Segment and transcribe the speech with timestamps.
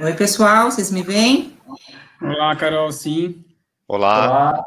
[0.00, 1.56] Oi, pessoal, vocês me veem?
[2.20, 3.44] Olá, Carol, sim.
[3.86, 4.26] Olá.
[4.26, 4.64] Olá.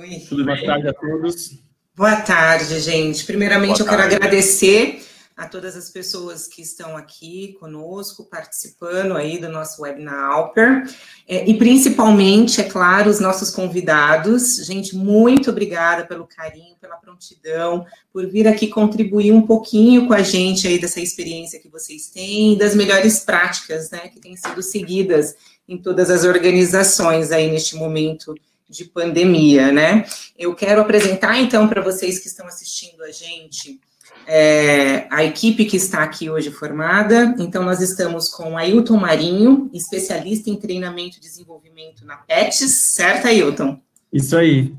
[0.00, 0.20] Oi.
[0.28, 0.44] Tudo?
[0.44, 1.58] Boa tarde a todos.
[1.94, 3.24] Boa tarde, gente.
[3.24, 4.02] Primeiramente, Boa eu tarde.
[4.14, 5.04] quero agradecer
[5.36, 10.84] a todas as pessoas que estão aqui conosco, participando aí do nosso webinar Alper,
[11.26, 14.64] é, e principalmente, é claro, os nossos convidados.
[14.64, 20.22] Gente, muito obrigada pelo carinho, pela prontidão, por vir aqui contribuir um pouquinho com a
[20.22, 25.34] gente aí dessa experiência que vocês têm, das melhores práticas, né, que têm sido seguidas
[25.68, 28.34] em todas as organizações aí neste momento
[28.68, 30.04] de pandemia, né?
[30.38, 33.80] Eu quero apresentar, então, para vocês que estão assistindo a gente,
[34.26, 37.34] é, a equipe que está aqui hoje formada.
[37.38, 43.80] Então, nós estamos com Ailton Marinho, especialista em treinamento e desenvolvimento na PETS, certo, Ailton?
[44.12, 44.74] Isso aí.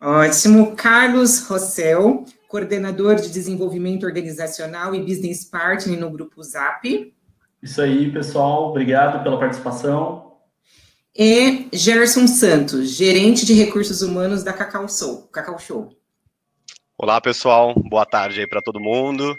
[0.00, 0.74] Ótimo.
[0.74, 7.12] Carlos Rossel, coordenador de desenvolvimento organizacional e business partner no Grupo ZAP.
[7.62, 8.70] Isso aí, pessoal.
[8.70, 10.30] Obrigado pela participação.
[11.14, 15.28] E Gerson Santos, gerente de recursos humanos da Cacau Show.
[15.32, 15.99] Cacau Show.
[17.02, 17.72] Olá, pessoal.
[17.74, 19.34] Boa tarde aí para todo mundo.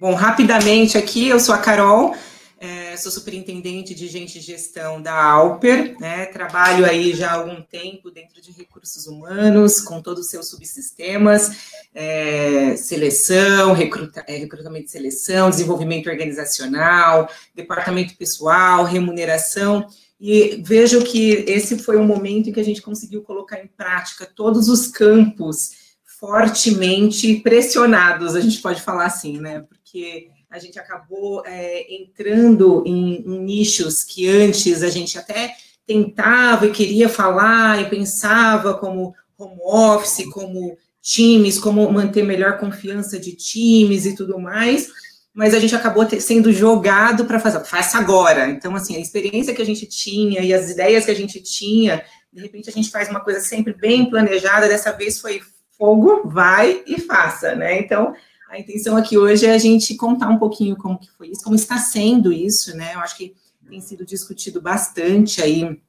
[0.00, 2.16] Bom, rapidamente aqui, eu sou a Carol,
[2.58, 6.24] é, sou superintendente de gente e gestão da Alper, né?
[6.24, 11.82] Trabalho aí já há algum tempo dentro de recursos humanos, com todos os seus subsistemas,
[11.94, 19.86] é, seleção, recruta, é, recrutamento de seleção, desenvolvimento organizacional, departamento pessoal, remuneração.
[20.18, 24.24] E vejo que esse foi o momento em que a gente conseguiu colocar em prática
[24.24, 25.79] todos os campos
[26.20, 29.64] fortemente pressionados, a gente pode falar assim, né?
[29.66, 35.54] Porque a gente acabou é, entrando em, em, nichos que antes a gente até
[35.86, 43.18] tentava e queria falar e pensava como home office, como times, como manter melhor confiança
[43.18, 44.88] de times e tudo mais,
[45.32, 48.50] mas a gente acabou ter, sendo jogado para fazer, faça agora.
[48.50, 52.04] Então, assim, a experiência que a gente tinha e as ideias que a gente tinha,
[52.30, 55.40] de repente a gente faz uma coisa sempre bem planejada, dessa vez foi
[55.80, 57.80] fogo, vai e faça, né?
[57.80, 58.14] Então,
[58.50, 61.56] a intenção aqui hoje é a gente contar um pouquinho como que foi isso, como
[61.56, 62.94] está sendo isso, né?
[62.94, 63.34] Eu acho que
[63.66, 65.80] tem sido discutido bastante aí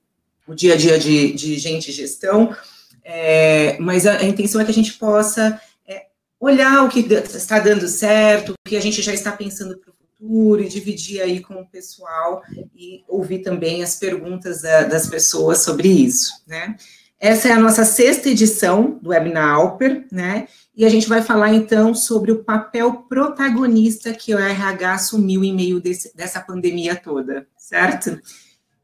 [0.47, 2.56] o dia a dia de, de gente e gestão,
[3.03, 6.06] é, mas a, a, intenção é que a gente possa é,
[6.40, 9.94] olhar o que está dando certo, o que a gente já está pensando para o
[9.94, 12.44] futuro e dividir aí com o pessoal
[12.75, 16.78] e ouvir também as perguntas da, das pessoas sobre isso, né?
[17.22, 20.48] Essa é a nossa sexta edição do Webinar Alper, né?
[20.76, 25.54] E a gente vai falar então sobre o papel protagonista que o RH assumiu em
[25.54, 28.20] meio desse, dessa pandemia toda, certo?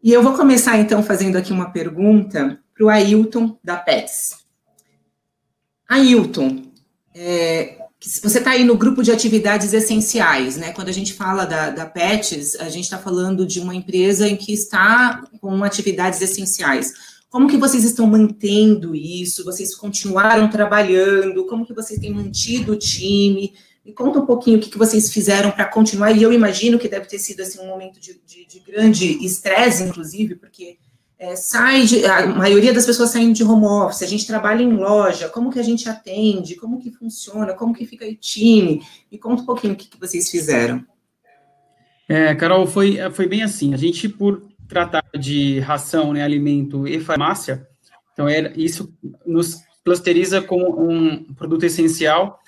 [0.03, 4.45] E eu vou começar então fazendo aqui uma pergunta para o Ailton da PETS.
[5.89, 6.61] Ailton,
[7.15, 7.79] é,
[8.21, 10.73] você está aí no grupo de atividades essenciais, né?
[10.73, 14.35] Quando a gente fala da, da PETS, a gente está falando de uma empresa em
[14.35, 17.16] que está com atividades essenciais.
[17.29, 19.43] Como que vocês estão mantendo isso?
[19.43, 21.45] Vocês continuaram trabalhando?
[21.45, 23.53] Como que vocês têm mantido o time?
[23.85, 26.11] Me conta um pouquinho o que, que vocês fizeram para continuar.
[26.11, 29.83] E eu imagino que deve ter sido assim, um momento de, de, de grande estresse,
[29.83, 30.77] inclusive, porque
[31.19, 34.73] é, sai de, a maioria das pessoas saem de home office, a gente trabalha em
[34.73, 38.81] loja, como que a gente atende, como que funciona, como que fica o time.
[39.11, 40.85] Me conta um pouquinho o que, que vocês fizeram.
[42.07, 43.73] É, Carol, foi, foi bem assim.
[43.73, 47.67] A gente, por tratar de ração, né, alimento e farmácia,
[48.13, 48.93] então é, isso
[49.25, 52.39] nos clusteriza como um produto essencial,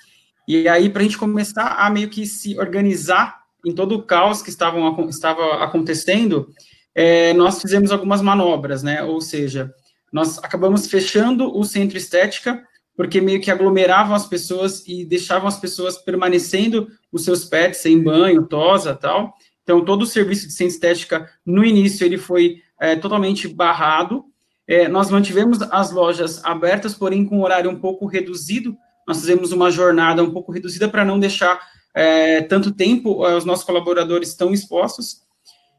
[0.46, 4.42] e aí para a gente começar a meio que se organizar em todo o caos
[4.42, 6.48] que estavam, estava acontecendo,
[6.94, 9.72] é, nós fizemos algumas manobras, né, ou seja,
[10.12, 12.62] nós acabamos fechando o centro estética,
[12.96, 18.02] porque meio que aglomeravam as pessoas e deixavam as pessoas permanecendo os seus pets sem
[18.02, 19.32] banho, tosa, tal,
[19.70, 24.24] então, todo o serviço de ciência estética, no início, ele foi é, totalmente barrado.
[24.66, 28.76] É, nós mantivemos as lojas abertas, porém com um horário um pouco reduzido.
[29.06, 31.60] Nós fizemos uma jornada um pouco reduzida para não deixar
[31.94, 35.22] é, tanto tempo é, os nossos colaboradores tão expostos.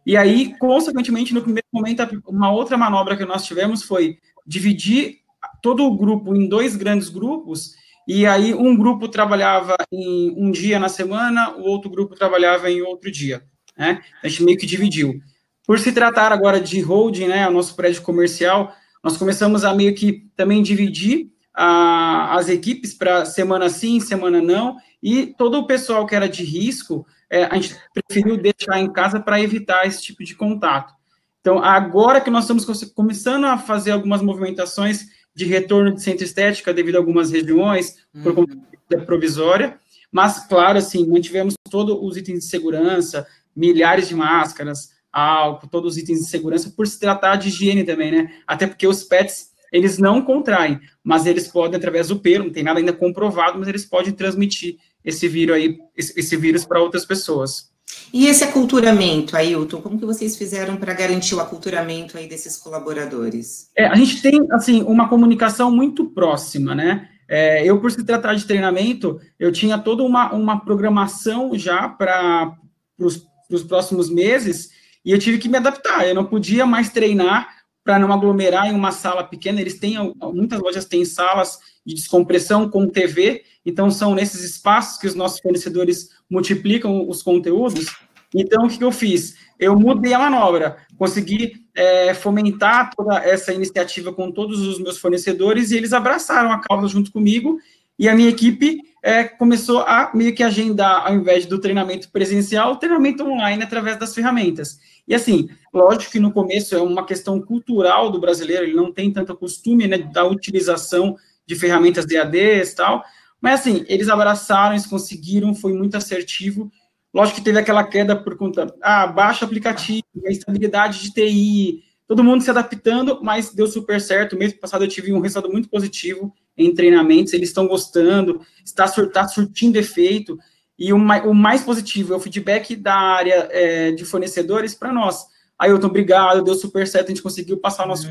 [0.05, 5.17] E aí, consequentemente, no primeiro momento, uma outra manobra que nós tivemos foi dividir
[5.61, 7.75] todo o grupo em dois grandes grupos,
[8.07, 12.81] e aí um grupo trabalhava em um dia na semana, o outro grupo trabalhava em
[12.81, 13.43] outro dia
[13.77, 14.01] né?
[14.23, 15.21] A gente meio que dividiu.
[15.65, 18.73] Por se tratar agora de holding, né, o nosso prédio comercial,
[19.03, 24.77] nós começamos a meio que também dividir a, as equipes para semana sim, semana não,
[25.01, 29.19] e todo o pessoal que era de risco, é, a gente preferiu deixar em casa
[29.19, 30.93] para evitar esse tipo de contato.
[31.39, 36.73] Então, agora que nós estamos começando a fazer algumas movimentações de retorno de centro estética
[36.73, 38.23] devido a algumas regiões, uhum.
[38.23, 38.57] por conta
[38.89, 39.79] da provisória,
[40.11, 43.25] mas, claro, assim, mantivemos todos os itens de segurança,
[43.55, 48.11] milhares de máscaras, álcool, todos os itens de segurança, por se tratar de higiene também,
[48.11, 48.31] né?
[48.47, 52.63] Até porque os pets, eles não contraem, mas eles podem, através do pelo, não tem
[52.63, 57.71] nada ainda comprovado, mas eles podem transmitir esse vírus aí, esse, vírus para outras pessoas.
[58.13, 63.69] E esse aculturamento, Ailton, como que vocês fizeram para garantir o aculturamento aí desses colaboradores?
[63.75, 67.09] É, a gente tem, assim, uma comunicação muito próxima, né?
[67.27, 72.53] É, eu, por se tratar de treinamento, eu tinha toda uma, uma programação já para
[72.99, 73.25] os
[73.63, 74.69] próximos meses
[75.03, 76.07] e eu tive que me adaptar.
[76.07, 79.59] Eu não podia mais treinar para não aglomerar em uma sala pequena.
[79.59, 79.95] Eles têm,
[80.33, 85.39] muitas lojas têm salas de descompressão com TV, então são nesses espaços que os nossos
[85.39, 87.87] fornecedores multiplicam os conteúdos.
[88.33, 89.35] Então, o que eu fiz?
[89.59, 95.71] Eu mudei a manobra, consegui é, fomentar toda essa iniciativa com todos os meus fornecedores
[95.71, 97.59] e eles abraçaram a causa junto comigo
[98.01, 102.71] e a minha equipe é, começou a meio que agendar, ao invés do treinamento presencial,
[102.71, 104.79] o treinamento online através das ferramentas.
[105.07, 109.13] E assim, lógico que no começo é uma questão cultural do brasileiro, ele não tem
[109.13, 111.15] tanto costume né, da utilização
[111.45, 113.03] de ferramentas DADs e tal,
[113.39, 116.71] mas assim, eles abraçaram, eles conseguiram, foi muito assertivo,
[117.13, 122.41] Lógico que teve aquela queda por conta, ah, baixo aplicativo, instabilidade de TI, todo mundo
[122.41, 124.37] se adaptando, mas deu super certo.
[124.37, 129.27] Mês passado eu tive um resultado muito positivo em treinamentos, eles estão gostando, está, está
[129.27, 130.37] surtindo efeito.
[130.77, 134.91] E o mais, o mais positivo é o feedback da área é, de fornecedores para
[134.91, 135.25] nós.
[135.57, 138.07] Ailton, obrigado, deu super certo, a gente conseguiu passar o nosso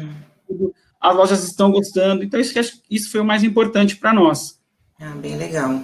[0.49, 0.71] uhum.
[1.01, 2.23] as lojas estão gostando.
[2.23, 4.61] Então, isso, isso foi o mais importante para nós.
[5.01, 5.83] Ah, bem legal.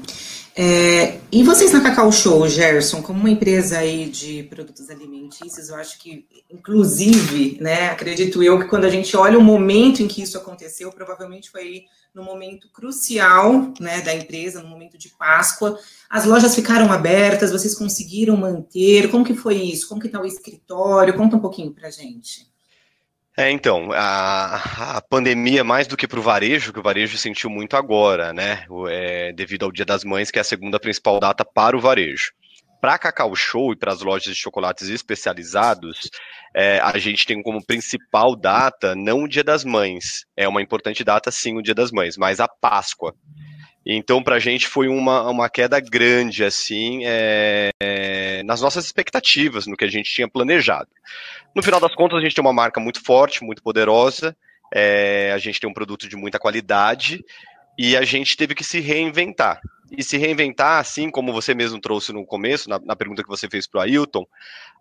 [0.58, 5.76] É, e vocês na Cacau Show, Gerson, como uma empresa aí de produtos alimentícios, eu
[5.76, 10.22] acho que, inclusive, né, acredito eu que quando a gente olha o momento em que
[10.22, 16.24] isso aconteceu, provavelmente foi no momento crucial, né, da empresa, no momento de Páscoa, as
[16.24, 19.86] lojas ficaram abertas, vocês conseguiram manter, como que foi isso?
[19.86, 21.18] Como que está o escritório?
[21.18, 22.50] Conta um pouquinho para gente.
[23.38, 27.50] É, então, a, a pandemia, mais do que para o varejo, que o varejo sentiu
[27.50, 28.64] muito agora, né?
[28.88, 32.32] É, devido ao Dia das Mães, que é a segunda principal data para o varejo.
[32.80, 36.08] Para Cacau Show e para as lojas de chocolates especializados,
[36.54, 41.04] é, a gente tem como principal data não o Dia das Mães, é uma importante
[41.04, 43.14] data sim o Dia das Mães, mas a Páscoa.
[43.88, 49.64] Então, para a gente foi uma, uma queda grande, assim, é, é, nas nossas expectativas,
[49.68, 50.88] no que a gente tinha planejado.
[51.54, 54.36] No final das contas, a gente tem uma marca muito forte, muito poderosa,
[54.74, 57.24] é, a gente tem um produto de muita qualidade
[57.78, 59.60] e a gente teve que se reinventar
[59.90, 63.48] e se reinventar, assim como você mesmo trouxe no começo, na, na pergunta que você
[63.48, 64.26] fez para o Ailton,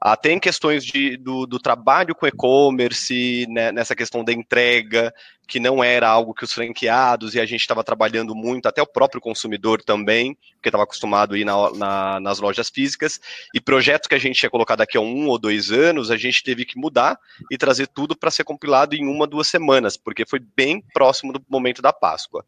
[0.02, 5.14] até em questões de, do, do trabalho com e-commerce, né, nessa questão da entrega,
[5.48, 8.88] que não era algo que os franqueados e a gente estava trabalhando muito, até o
[8.88, 13.20] próprio consumidor também, porque estava acostumado a ir na, na, nas lojas físicas,
[13.54, 16.44] e projetos que a gente tinha colocado daqui a um ou dois anos, a gente
[16.44, 17.20] teve que mudar
[17.52, 21.44] e trazer tudo para ser compilado em uma, duas semanas, porque foi bem próximo do
[21.50, 22.44] momento da Páscoa.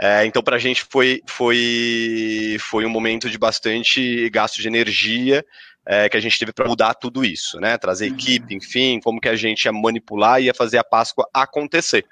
[0.00, 5.44] É, então, para a gente foi, foi, foi um momento de bastante gasto de energia
[5.84, 7.76] é, que a gente teve para mudar tudo isso, né?
[7.78, 8.14] Trazer uhum.
[8.14, 12.04] equipe, enfim, como que a gente ia manipular e ia fazer a Páscoa acontecer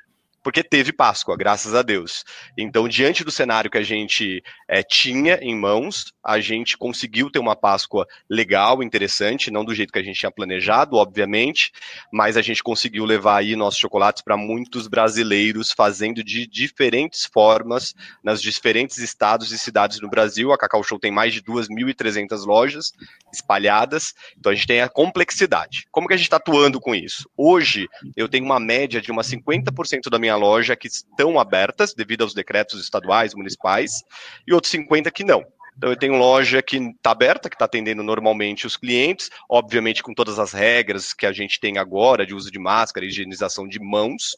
[0.46, 2.24] porque teve Páscoa, graças a Deus.
[2.56, 7.40] Então, diante do cenário que a gente é, tinha em mãos, a gente conseguiu ter
[7.40, 11.72] uma Páscoa legal, interessante, não do jeito que a gente tinha planejado, obviamente,
[12.12, 17.92] mas a gente conseguiu levar aí nossos chocolates para muitos brasileiros, fazendo de diferentes formas,
[18.22, 20.52] nas diferentes estados e cidades no Brasil.
[20.52, 22.92] A Cacau Show tem mais de 2.300 lojas
[23.32, 25.88] espalhadas, então a gente tem a complexidade.
[25.90, 27.28] Como que a gente está atuando com isso?
[27.36, 32.22] Hoje, eu tenho uma média de umas 50% da minha loja que estão abertas devido
[32.22, 34.02] aos decretos estaduais, municipais,
[34.46, 35.44] e outros 50 que não.
[35.76, 40.14] Então eu tenho loja que está aberta, que está atendendo normalmente os clientes, obviamente com
[40.14, 44.36] todas as regras que a gente tem agora de uso de máscara, higienização de mãos,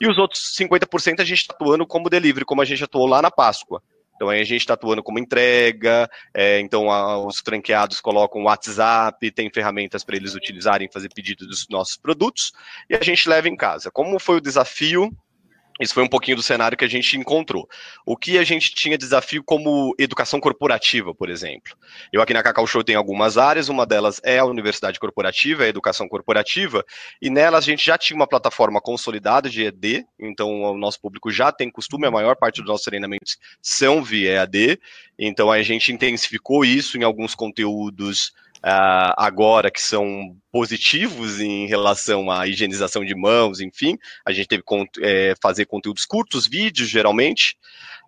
[0.00, 3.20] e os outros 50% a gente está atuando como delivery, como a gente atuou lá
[3.20, 3.82] na Páscoa.
[4.16, 9.30] Então aí a gente está atuando como entrega, é, então a, os franqueados colocam WhatsApp,
[9.30, 12.52] tem ferramentas para eles utilizarem, fazer pedido dos nossos produtos,
[12.90, 13.90] e a gente leva em casa.
[13.92, 15.16] Como foi o desafio
[15.80, 17.68] isso foi um pouquinho do cenário que a gente encontrou.
[18.04, 21.76] O que a gente tinha desafio como educação corporativa, por exemplo.
[22.12, 25.68] Eu aqui na Cacau Show tenho algumas áreas, uma delas é a universidade corporativa, a
[25.68, 26.84] educação corporativa,
[27.22, 31.30] e nela a gente já tinha uma plataforma consolidada de ED, então o nosso público
[31.30, 34.80] já tem costume, a maior parte dos nossos treinamentos são via EAD,
[35.18, 42.30] então a gente intensificou isso em alguns conteúdos uh, agora que são positivos em relação
[42.30, 47.56] à higienização de mãos, enfim, a gente teve que é, fazer conteúdos curtos, vídeos geralmente,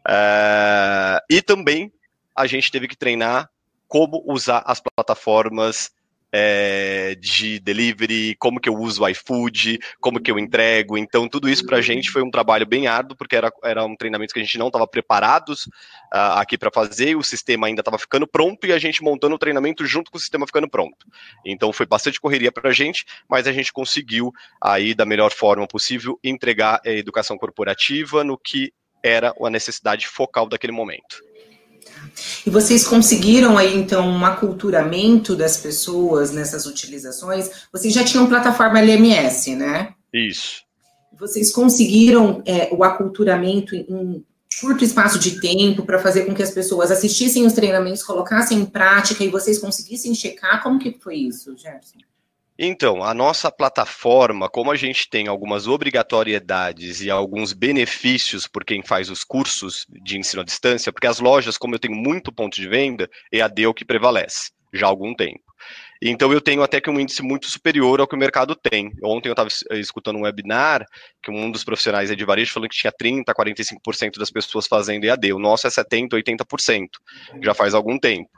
[0.09, 1.92] uh, e também
[2.37, 3.49] a gente teve que treinar
[3.87, 5.90] como usar as plataformas
[6.32, 10.96] é, de delivery, como que eu uso o iFood, como que eu entrego.
[10.96, 13.96] Então, tudo isso para a gente foi um trabalho bem árduo, porque era, era um
[13.96, 17.99] treinamento que a gente não estava preparados uh, aqui para fazer, o sistema ainda estava
[17.99, 21.06] ficando pronto e a gente montando o treinamento junto com o sistema ficando pronto.
[21.44, 25.66] Então, foi bastante correria para a gente, mas a gente conseguiu aí, da melhor forma
[25.66, 28.72] possível, entregar a educação corporativa no que
[29.02, 31.29] era a necessidade focal daquele momento.
[32.47, 37.50] E vocês conseguiram aí, então, um aculturamento das pessoas nessas utilizações?
[37.73, 39.94] Vocês já tinham plataforma LMS, né?
[40.12, 40.62] Isso.
[41.18, 44.25] Vocês conseguiram é, o aculturamento em
[44.61, 48.66] curto espaço de tempo para fazer com que as pessoas assistissem os treinamentos, colocassem em
[48.66, 50.62] prática e vocês conseguissem checar?
[50.62, 51.99] Como que foi isso, Gerson?
[52.62, 58.82] Então, a nossa plataforma, como a gente tem algumas obrigatoriedades e alguns benefícios por quem
[58.82, 62.54] faz os cursos de ensino à distância, porque as lojas, como eu tenho muito ponto
[62.54, 65.40] de venda, é o que prevalece já há algum tempo.
[66.02, 68.92] Então eu tenho até que um índice muito superior ao que o mercado tem.
[69.02, 70.84] Ontem eu estava escutando um webinar
[71.22, 75.32] que um dos profissionais de varejo falou que tinha 30, 45% das pessoas fazendo EAD.
[75.32, 76.88] O nosso é 70, 80%,
[77.42, 78.28] já faz algum tempo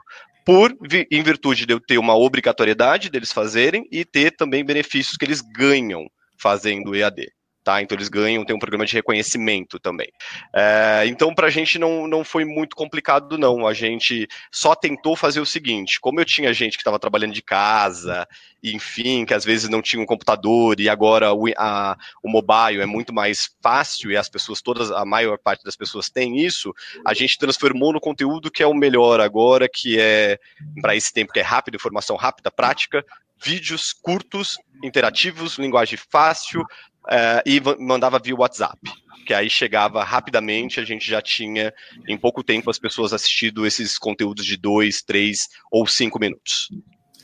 [0.45, 0.75] por
[1.11, 5.41] em virtude de eu ter uma obrigatoriedade deles fazerem e ter também benefícios que eles
[5.41, 6.07] ganham
[6.37, 7.27] fazendo EAD.
[7.63, 7.81] Tá?
[7.81, 10.11] Então eles ganham, tem um programa de reconhecimento também.
[10.53, 13.65] É, então, para a gente não, não foi muito complicado, não.
[13.65, 17.41] A gente só tentou fazer o seguinte: como eu tinha gente que estava trabalhando de
[17.41, 18.27] casa,
[18.61, 22.85] enfim, que às vezes não tinha um computador, e agora o, a, o mobile é
[22.85, 26.73] muito mais fácil, e as pessoas, todas, a maior parte das pessoas tem isso,
[27.05, 30.37] a gente transformou no conteúdo que é o melhor agora, que é,
[30.81, 33.05] para esse tempo, que é rápido, informação rápida, prática,
[33.43, 36.65] vídeos curtos, interativos, linguagem fácil,
[37.07, 38.79] uh, e mandava via WhatsApp.
[39.25, 41.73] Que aí chegava rapidamente, a gente já tinha,
[42.07, 46.67] em pouco tempo, as pessoas assistindo esses conteúdos de dois, três ou cinco minutos.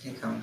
[0.05, 0.36] Legal.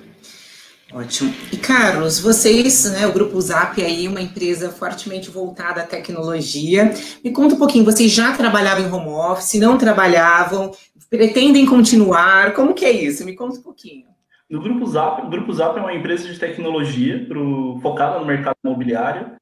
[0.92, 1.34] Ótimo.
[1.52, 6.94] E Carlos, vocês, né, o Grupo Zap aí, uma empresa fortemente voltada à tecnologia.
[7.24, 10.70] Me conta um pouquinho, vocês já trabalhavam em home office, não trabalhavam,
[11.10, 12.54] pretendem continuar?
[12.54, 13.24] Como que é isso?
[13.24, 14.06] Me conta um pouquinho.
[14.48, 18.56] No Grupo Zap, o Grupo Zap é uma empresa de tecnologia pro, focada no mercado
[18.64, 19.32] imobiliário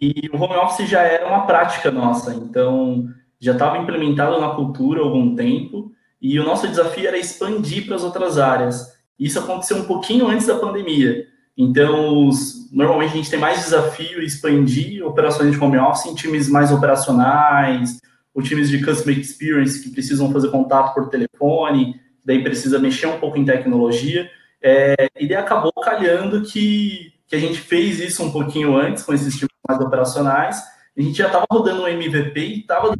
[0.00, 3.06] e o home office já era uma prática nossa, então
[3.40, 7.94] já estava implementado na cultura há algum tempo e o nosso desafio era expandir para
[7.94, 8.98] as outras áreas.
[9.18, 11.24] Isso aconteceu um pouquinho antes da pandemia.
[11.56, 16.48] Então, os, normalmente a gente tem mais desafio expandir operações de home office em times
[16.48, 17.98] mais operacionais,
[18.34, 23.18] ou times de customer experience que precisam fazer contato por telefone, daí precisa mexer um
[23.18, 24.30] pouco em tecnologia.
[24.62, 24.94] É,
[25.36, 29.80] acabou calhando que, que a gente fez isso um pouquinho antes, com esses tipos mais
[29.80, 30.62] operacionais.
[30.96, 32.94] A gente já estava rodando um MVP e estava.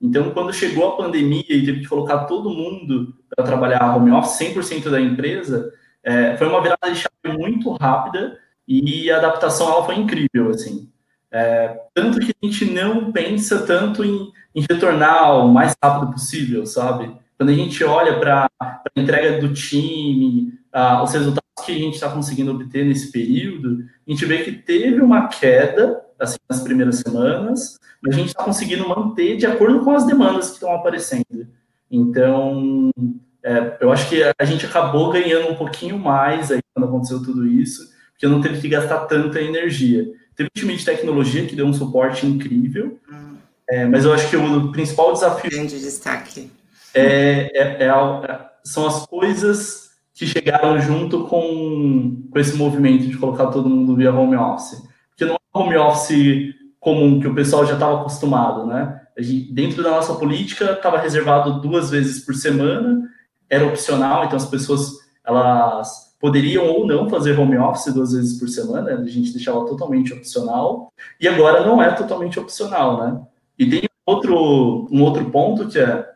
[0.00, 4.38] Então, quando chegou a pandemia e teve que colocar todo mundo para trabalhar home office,
[4.38, 9.84] 100% da empresa, é, foi uma virada de chave muito rápida e a adaptação ela
[9.84, 10.90] foi incrível, assim.
[11.30, 16.66] É, tanto que a gente não pensa tanto em, em retornar o mais rápido possível,
[16.66, 17.16] sabe?
[17.42, 21.94] Quando a gente olha para a entrega do time, uh, os resultados que a gente
[21.94, 27.00] está conseguindo obter nesse período, a gente vê que teve uma queda assim, nas primeiras
[27.00, 31.48] semanas, mas a gente está conseguindo manter de acordo com as demandas que estão aparecendo.
[31.90, 32.92] Então,
[33.42, 37.44] é, eu acho que a gente acabou ganhando um pouquinho mais aí quando aconteceu tudo
[37.44, 40.12] isso, porque não teve que gastar tanta energia.
[40.36, 43.34] Teve um time de tecnologia que deu um suporte incrível, hum.
[43.68, 45.50] é, mas eu acho que o principal desafio.
[45.50, 46.61] Grande destaque
[46.94, 53.46] é, é, é, são as coisas que chegaram junto com, com esse movimento de colocar
[53.46, 54.82] todo mundo via home office.
[55.10, 59.00] Porque não é home office comum que o pessoal já estava acostumado, né?
[59.18, 63.02] Gente, dentro da nossa política estava reservado duas vezes por semana,
[63.48, 64.92] era opcional, então as pessoas
[65.24, 70.12] elas poderiam ou não fazer home office duas vezes por semana, a gente deixava totalmente
[70.12, 73.20] opcional, e agora não é totalmente opcional, né?
[73.58, 76.11] E tem outro, um outro ponto que é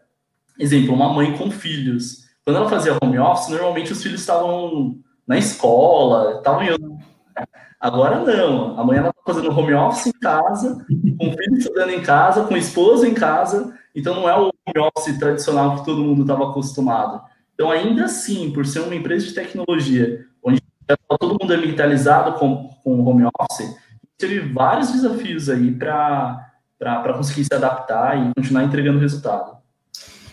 [0.58, 2.24] Exemplo, uma mãe com filhos.
[2.44, 6.76] Quando ela fazia home office, normalmente os filhos estavam na escola, estavam em.
[7.80, 8.78] Agora não.
[8.78, 10.86] A mãe ela está fazendo home office em casa,
[11.18, 13.74] com o filho estudando em casa, com o esposo em casa.
[13.94, 17.22] Então não é o home office tradicional que todo mundo estava acostumado.
[17.56, 20.62] Então, ainda assim, por ser uma empresa de tecnologia, onde
[21.18, 23.74] todo mundo é militarizado com, com home office,
[24.18, 29.55] teve vários desafios aí para conseguir se adaptar e continuar entregando resultado.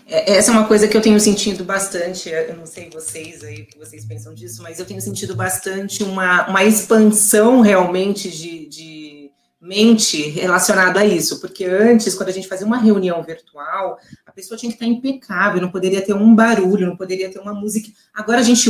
[0.07, 3.61] É, essa é uma coisa que eu tenho sentido bastante, eu não sei vocês aí
[3.61, 8.67] o que vocês pensam disso, mas eu tenho sentido bastante uma, uma expansão realmente de,
[8.67, 9.31] de
[9.63, 14.57] mente relacionado a isso, porque antes, quando a gente fazia uma reunião virtual, a pessoa
[14.57, 17.89] tinha que estar impecável, não poderia ter um barulho, não poderia ter uma música.
[18.13, 18.69] Agora a gente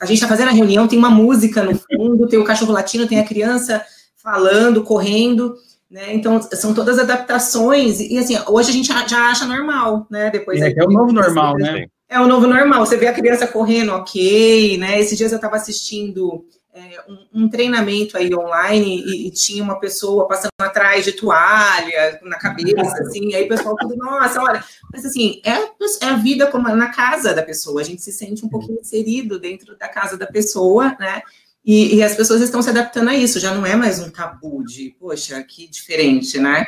[0.00, 3.06] a gente está fazendo a reunião, tem uma música no fundo, tem o cachorro latindo,
[3.06, 3.84] tem a criança
[4.16, 5.54] falando, correndo,
[5.92, 6.14] né?
[6.14, 10.30] Então são todas adaptações e assim hoje a gente já acha normal, né?
[10.30, 11.86] Depois é, é o novo normal, né?
[12.08, 12.86] É o novo normal.
[12.86, 14.98] Você vê a criança correndo, ok, né?
[14.98, 19.78] Esses dias eu estava assistindo é, um, um, treinamento aí online e, e, tinha uma
[19.78, 25.04] pessoa passando atrás de toalha na cabeça, assim, aí o pessoal tudo, nossa, olha, mas
[25.04, 28.44] assim, é, é a vida como é na casa da pessoa, a gente se sente
[28.44, 31.20] um pouquinho inserido dentro da casa da pessoa, né?
[31.64, 34.64] E, e as pessoas estão se adaptando a isso, já não é mais um tabu
[34.64, 36.66] de, poxa, que diferente, né?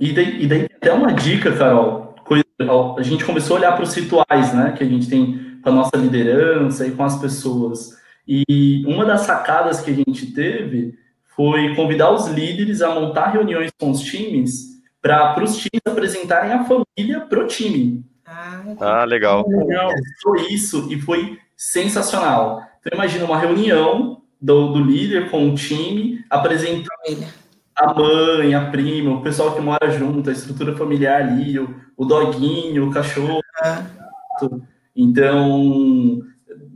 [0.00, 2.44] E daí, e daí até uma dica, Carol, coisa,
[2.98, 5.72] a gente começou a olhar para os rituais, né, que a gente tem com a
[5.72, 7.98] nossa liderança e com as pessoas.
[8.26, 10.98] E uma das sacadas que a gente teve
[11.36, 16.64] foi convidar os líderes a montar reuniões com os times para os times apresentarem a
[16.64, 18.04] família para o time.
[18.80, 19.44] Ah, legal.
[19.48, 19.90] legal.
[20.22, 22.62] Foi isso e foi sensacional.
[22.80, 26.88] Então, imagina uma reunião do, do líder com o time apresentando
[27.76, 32.04] a mãe, a prima, o pessoal que mora junto, a estrutura familiar ali, o, o
[32.04, 33.40] doguinho, o cachorro.
[33.62, 33.86] Ah.
[34.94, 36.20] Então,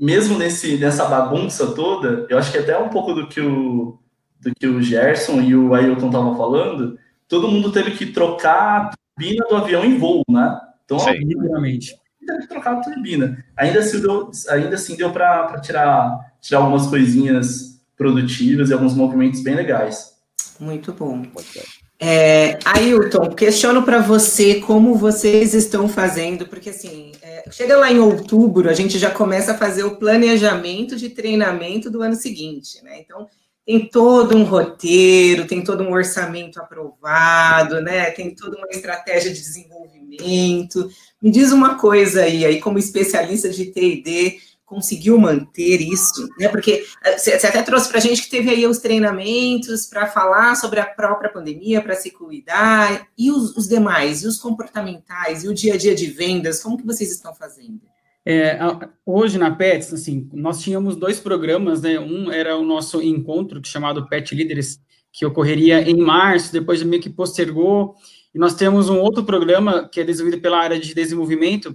[0.00, 3.98] mesmo nesse, nessa bagunça toda, eu acho que até um pouco do que o,
[4.40, 8.90] do que o Gerson e o Ailton estavam falando, todo mundo teve que trocar a
[9.16, 10.58] turbina do avião em voo, né?
[10.84, 11.12] Então, Sim.
[11.12, 11.96] literalmente.
[12.26, 13.44] Teve que trocar a turbina.
[13.56, 19.42] Ainda assim deu, ainda assim deu para tirar, tirar algumas coisinhas produtivas e alguns movimentos
[19.42, 20.14] bem legais.
[20.58, 21.16] Muito bom.
[21.16, 21.84] Muito bom.
[22.00, 27.98] É, Ailton, questiono para você como vocês estão fazendo, porque assim, é, chega lá em
[27.98, 33.00] outubro, a gente já começa a fazer o planejamento de treinamento do ano seguinte, né?
[33.00, 33.28] Então,
[33.64, 38.10] tem todo um roteiro, tem todo um orçamento aprovado, né?
[38.10, 40.90] Tem toda uma estratégia de desenvolvimento.
[41.24, 46.48] Me diz uma coisa aí, aí como especialista de T&D, conseguiu manter isso, né?
[46.48, 50.54] Porque eh, você até trouxe para a gente que teve aí os treinamentos para falar
[50.54, 55.48] sobre a própria pandemia, para se cuidar, e os, os, demais, e os comportamentais, e
[55.48, 57.80] o dia a dia de vendas, como que vocês estão fazendo?
[58.26, 58.58] É,
[59.06, 61.98] hoje na PETS, assim, nós tínhamos dois programas, né?
[61.98, 64.78] Um era o nosso encontro chamado PET Líderes,
[65.10, 67.94] que ocorreria em março, depois meio que postergou,
[68.34, 71.66] e nós temos um outro programa que é desenvolvido pela área de desenvolvimento,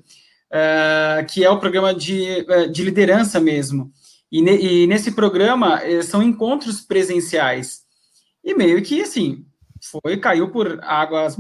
[0.51, 3.91] uh, que é o programa de, uh, de liderança mesmo.
[4.31, 7.81] E, ne, e nesse programa uh, são encontros presenciais.
[8.43, 9.45] E meio que assim,
[9.81, 11.37] foi, caiu por águas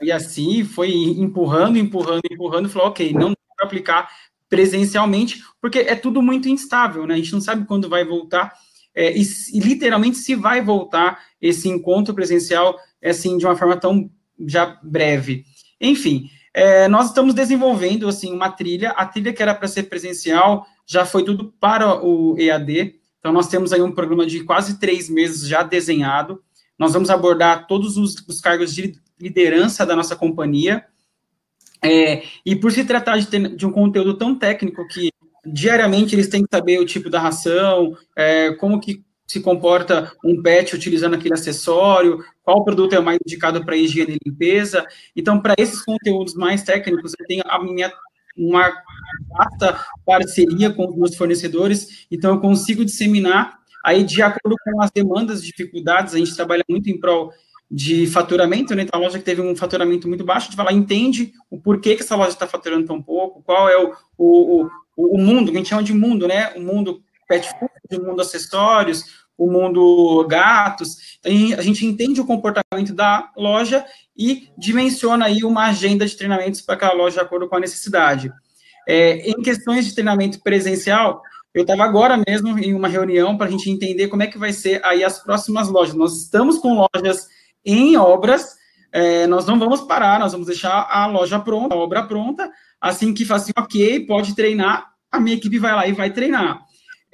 [0.00, 4.10] e assim, foi empurrando, empurrando, empurrando, falou, ok, não dá para aplicar
[4.48, 7.14] presencialmente, porque é tudo muito instável, né?
[7.14, 8.52] A gente não sabe quando vai voltar,
[8.94, 9.22] é, e,
[9.52, 14.08] e, literalmente se vai voltar esse encontro presencial, assim, de uma forma tão
[14.46, 15.44] já breve.
[15.80, 18.90] Enfim, é, nós estamos desenvolvendo assim uma trilha.
[18.90, 22.94] A trilha que era para ser presencial já foi tudo para o EAD.
[23.18, 26.42] Então nós temos aí um programa de quase três meses já desenhado.
[26.78, 30.84] Nós vamos abordar todos os, os cargos de liderança da nossa companhia.
[31.82, 35.10] É, e por se tratar de, de, um conteúdo tão técnico que
[35.44, 40.40] diariamente eles têm que saber o tipo da ração, é, como que se comporta um
[40.42, 44.86] pet utilizando aquele acessório, qual produto é mais indicado para higiene e limpeza.
[45.16, 47.92] Então, para esses conteúdos mais técnicos, eu tenho a minha
[48.36, 48.72] uma
[49.30, 54.90] vasta parceria com os meus fornecedores, então eu consigo disseminar aí de acordo com as
[54.90, 57.32] demandas, dificuldades, a gente trabalha muito em prol
[57.70, 58.82] de faturamento, né?
[58.82, 61.60] Então, a loja que teve um faturamento muito baixo, a gente vai lá, entende o
[61.60, 64.64] porquê que essa loja está faturando tão pouco, qual é o, o,
[64.96, 66.52] o, o mundo, a gente chama de mundo, né?
[66.56, 71.18] O mundo pet food, o mundo acessórios, o mundo gatos.
[71.24, 73.84] A gente entende o comportamento da loja
[74.16, 78.32] e dimensiona aí uma agenda de treinamentos para aquela loja de acordo com a necessidade.
[78.86, 83.50] É, em questões de treinamento presencial, eu estava agora mesmo em uma reunião para a
[83.50, 85.94] gente entender como é que vai ser aí as próximas lojas.
[85.94, 87.28] Nós estamos com lojas
[87.64, 88.56] em obras,
[88.92, 93.14] é, nós não vamos parar, nós vamos deixar a loja pronta, a obra pronta, assim
[93.14, 96.64] que faz assim, ok, pode treinar, a minha equipe vai lá e vai treinar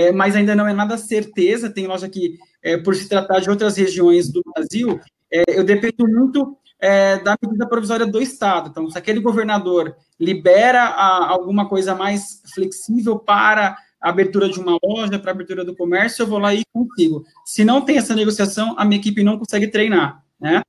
[0.01, 1.69] é, mas ainda não é nada certeza.
[1.69, 4.99] Tem loja que, é, por se tratar de outras regiões do Brasil,
[5.31, 8.71] é, eu dependo muito é, da medida provisória do Estado.
[8.71, 14.79] Então, se aquele governador libera a, alguma coisa mais flexível para a abertura de uma
[14.83, 17.23] loja, para a abertura do comércio, eu vou lá e consigo.
[17.45, 20.63] Se não tem essa negociação, a minha equipe não consegue treinar, né?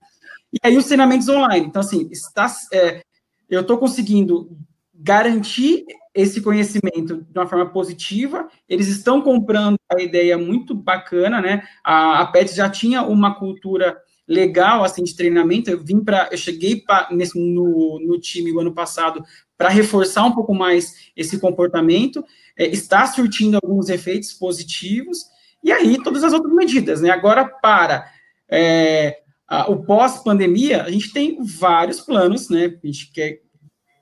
[0.51, 1.67] E aí os treinamentos online.
[1.67, 3.01] Então, assim, está, é,
[3.49, 4.49] eu estou conseguindo
[4.93, 11.63] garantir esse conhecimento de uma forma positiva, eles estão comprando a ideia muito bacana, né?
[11.83, 13.97] A, a PET já tinha uma cultura
[14.27, 15.69] legal assim de treinamento.
[15.69, 19.23] Eu vim para, eu cheguei pra, nesse, no, no time o ano passado
[19.57, 22.23] para reforçar um pouco mais esse comportamento.
[22.57, 25.25] É, está surtindo alguns efeitos positivos.
[25.63, 27.09] E aí todas as outras medidas, né?
[27.09, 28.11] Agora para
[28.49, 32.77] é, a, o pós-pandemia, a gente tem vários planos, né?
[32.83, 33.41] A gente quer,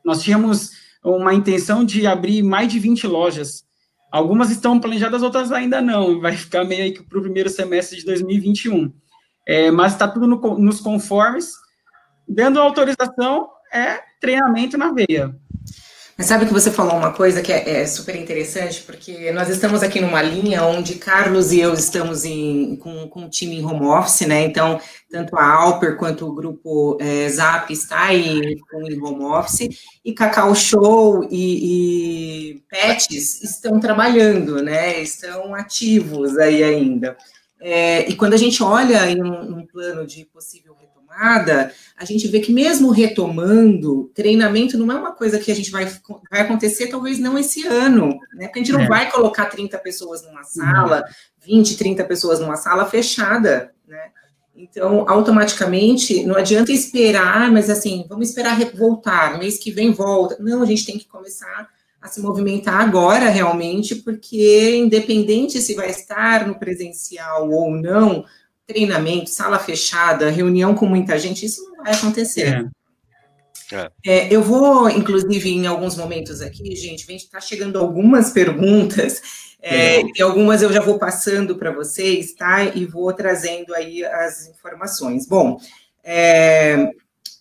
[0.03, 0.71] nós tínhamos
[1.03, 3.63] uma intenção de abrir mais de 20 lojas.
[4.11, 6.19] Algumas estão planejadas, outras ainda não.
[6.19, 8.91] Vai ficar meio que para o primeiro semestre de 2021.
[9.47, 11.53] É, mas está tudo no, nos conformes.
[12.27, 15.35] Dando autorização, é treinamento na veia.
[16.19, 19.81] Mas sabe que você falou uma coisa que é, é, super interessante, porque nós estamos
[19.81, 23.85] aqui numa linha onde Carlos e eu estamos em, com, com um time em home
[23.85, 24.43] office, né?
[24.43, 28.07] Então, tanto a Alper quanto o grupo é, Zap está
[28.69, 29.69] com, em home office,
[30.03, 34.99] e Cacau Show e, e Pets estão trabalhando, né?
[35.01, 37.15] Estão ativos aí ainda.
[37.61, 40.68] É, e quando a gente olha em um, um plano de possível
[41.97, 45.85] a gente vê que mesmo retomando, treinamento não é uma coisa que a gente vai,
[46.31, 48.47] vai acontecer, talvez não esse ano, né?
[48.47, 48.87] Porque a gente não é.
[48.87, 51.03] vai colocar 30 pessoas numa sala,
[51.45, 54.11] 20, 30 pessoas numa sala fechada, né?
[54.55, 60.37] Então, automaticamente, não adianta esperar, mas assim, vamos esperar voltar, mês que vem volta.
[60.39, 61.69] Não, a gente tem que começar
[62.01, 68.25] a se movimentar agora realmente, porque independente se vai estar no presencial ou não,
[68.69, 72.53] treinamento, sala fechada, reunião com muita gente, isso não vai acontecer.
[72.53, 72.79] É.
[73.71, 73.91] É.
[74.05, 79.21] É, eu vou, inclusive, em alguns momentos aqui, gente, está chegando algumas perguntas,
[79.61, 82.63] é, e algumas eu já vou passando para vocês, tá?
[82.63, 85.27] E vou trazendo aí as informações.
[85.27, 85.59] Bom,
[86.03, 86.89] é,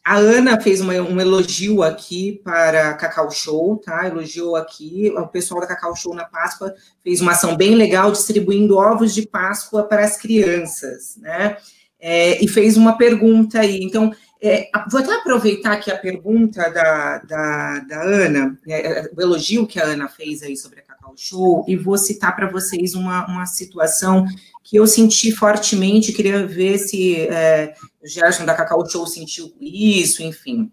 [0.08, 4.06] a Ana fez uma, um elogio aqui para Cacau Show, tá?
[4.06, 5.12] Elogiou aqui.
[5.14, 9.26] O pessoal da Cacau Show na Páscoa fez uma ação bem legal distribuindo ovos de
[9.28, 11.58] Páscoa para as crianças, né?
[12.00, 13.82] É, e fez uma pergunta aí.
[13.82, 19.66] Então, é, vou até aproveitar aqui a pergunta da, da, da Ana, é, o elogio
[19.66, 23.26] que a Ana fez aí sobre a Cacau Show, e vou citar para vocês uma,
[23.26, 24.24] uma situação
[24.68, 30.22] que eu senti fortemente, queria ver se é, o Gerson da Cacau Show sentiu isso,
[30.22, 30.70] enfim.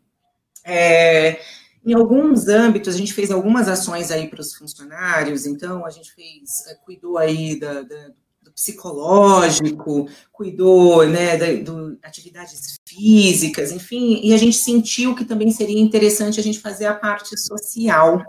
[0.65, 1.39] É,
[1.85, 6.11] em alguns âmbitos, a gente fez algumas ações aí para os funcionários, então a gente
[6.11, 8.09] fez, é, cuidou aí da, da,
[8.43, 15.51] do psicológico, cuidou, né, da, do atividades físicas, enfim, e a gente sentiu que também
[15.51, 18.21] seria interessante a gente fazer a parte social,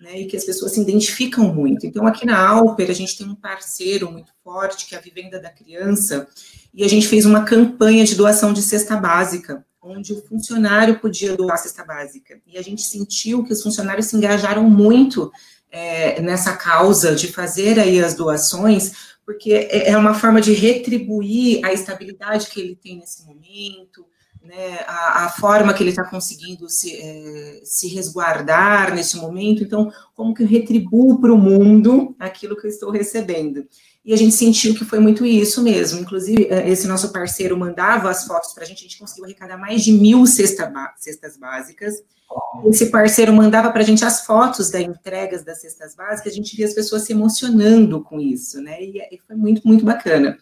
[0.00, 1.86] né, e que as pessoas se identificam muito.
[1.86, 5.40] Então, aqui na Alper, a gente tem um parceiro muito forte, que é a Vivenda
[5.40, 6.28] da Criança,
[6.72, 11.36] e a gente fez uma campanha de doação de cesta básica, onde o funcionário podia
[11.36, 12.40] doar cesta básica.
[12.46, 15.32] E a gente sentiu que os funcionários se engajaram muito
[15.70, 21.64] é, nessa causa de fazer aí as doações, porque é, é uma forma de retribuir
[21.64, 24.06] a estabilidade que ele tem nesse momento,
[24.48, 29.92] né, a, a, forma que ele está conseguindo se, é, se resguardar nesse momento, então,
[30.14, 33.68] como que eu retribuo para o mundo aquilo que eu estou recebendo?
[34.02, 36.00] E a gente sentiu que foi muito isso mesmo.
[36.00, 39.58] Inclusive, é, esse nosso parceiro mandava as fotos para a gente, a gente conseguiu arrecadar
[39.58, 42.02] mais de mil cesta, cestas básicas.
[42.64, 46.56] Esse parceiro mandava para a gente as fotos das entregas das cestas básicas, a gente
[46.56, 48.82] via as pessoas se emocionando com isso, né?
[48.82, 50.38] E, e foi muito, muito bacana.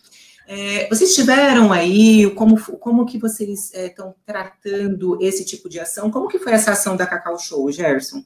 [0.49, 6.11] É, vocês tiveram aí, como, como que vocês estão é, tratando esse tipo de ação?
[6.11, 8.25] Como que foi essa ação da Cacau Show, Gerson?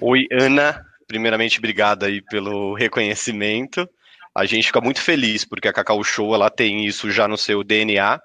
[0.00, 0.84] Oi, Ana.
[1.06, 3.88] Primeiramente, obrigada aí pelo reconhecimento.
[4.34, 7.62] A gente fica muito feliz porque a Cacau Show ela tem isso já no seu
[7.62, 8.20] DNA.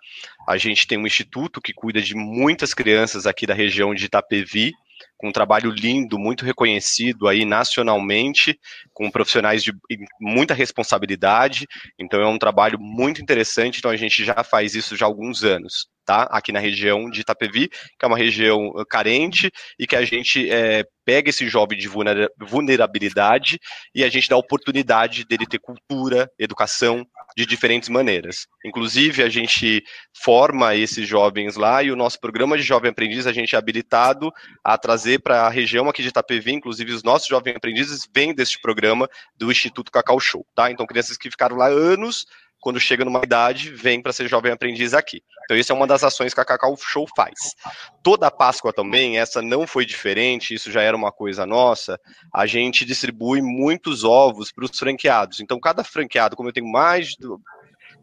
[0.47, 4.73] A gente tem um instituto que cuida de muitas crianças aqui da região de Itapevi,
[5.19, 8.57] com um trabalho lindo, muito reconhecido aí nacionalmente,
[8.93, 9.73] com profissionais de
[10.19, 11.67] muita responsabilidade.
[11.99, 13.79] Então é um trabalho muito interessante.
[13.79, 16.23] Então a gente já faz isso já há alguns anos, tá?
[16.31, 20.49] Aqui na região de Itapevi, que é uma região uh, carente e que a gente
[20.49, 23.59] é, pega esse jovem de vulnerabilidade
[23.93, 27.05] e a gente dá oportunidade dele ter cultura, educação,
[27.37, 28.47] de diferentes maneiras.
[28.65, 29.83] Inclusive, a gente
[30.23, 34.31] forma esses jovens lá e o nosso programa de jovem aprendiz, a gente é habilitado
[34.63, 38.59] a trazer para a região aqui de Itapevi, inclusive os nossos jovens aprendizes vêm deste
[38.59, 40.71] programa do Instituto Cacau Show, tá?
[40.71, 42.25] Então, crianças que ficaram lá anos
[42.59, 45.21] quando chega numa idade, vem para ser jovem aprendiz aqui.
[45.45, 47.55] Então, isso é uma das ações que a Cacau Show faz.
[48.03, 51.99] Toda a Páscoa também, essa não foi diferente, isso já era uma coisa nossa.
[52.33, 55.39] A gente distribui muitos ovos para os franqueados.
[55.39, 57.15] Então, cada franqueado, como eu tenho mais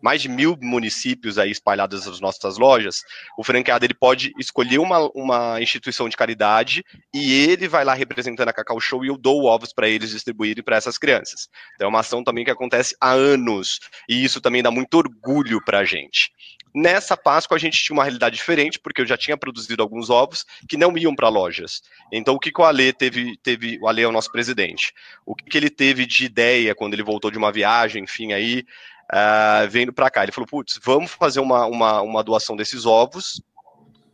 [0.03, 3.03] mais de mil municípios aí espalhados nas nossas lojas,
[3.39, 8.49] o franqueado ele pode escolher uma, uma instituição de caridade e ele vai lá representando
[8.49, 11.49] a Cacau Show e eu dou ovos para eles distribuírem para essas crianças.
[11.75, 15.63] Então é uma ação também que acontece há anos e isso também dá muito orgulho
[15.65, 16.31] para a gente.
[16.77, 20.45] Nessa Páscoa a gente tinha uma realidade diferente, porque eu já tinha produzido alguns ovos
[20.69, 21.81] que não iam para lojas.
[22.13, 24.93] Então o que, que o Ale teve, teve, o Ale é o nosso presidente,
[25.25, 28.63] o que, que ele teve de ideia quando ele voltou de uma viagem, enfim, aí,
[29.13, 33.41] uh, vendo para cá, ele falou, putz, vamos fazer uma, uma, uma doação desses ovos,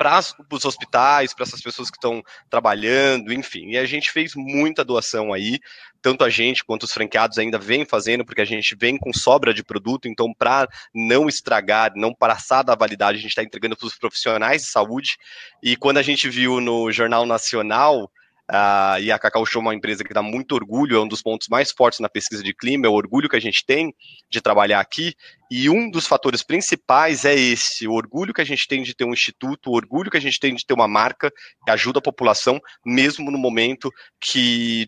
[0.02, 3.70] para os hospitais, para essas pessoas que estão trabalhando, enfim.
[3.70, 5.60] E a gente fez muita doação aí,
[6.00, 9.54] tanto a gente quanto os franqueados ainda vem fazendo, porque a gente vem com sobra
[9.54, 13.86] de produto, então para não estragar, não passar da validade, a gente está entregando para
[13.86, 15.16] os profissionais de saúde.
[15.62, 18.10] E quando a gente viu no Jornal Nacional
[18.52, 21.22] Uh, e a Cacau Show é uma empresa que dá muito orgulho, é um dos
[21.22, 23.94] pontos mais fortes na pesquisa de clima, é o orgulho que a gente tem
[24.28, 25.14] de trabalhar aqui.
[25.50, 29.06] E um dos fatores principais é esse: o orgulho que a gente tem de ter
[29.06, 31.32] um instituto, o orgulho que a gente tem de ter uma marca
[31.64, 34.86] que ajuda a população, mesmo no momento que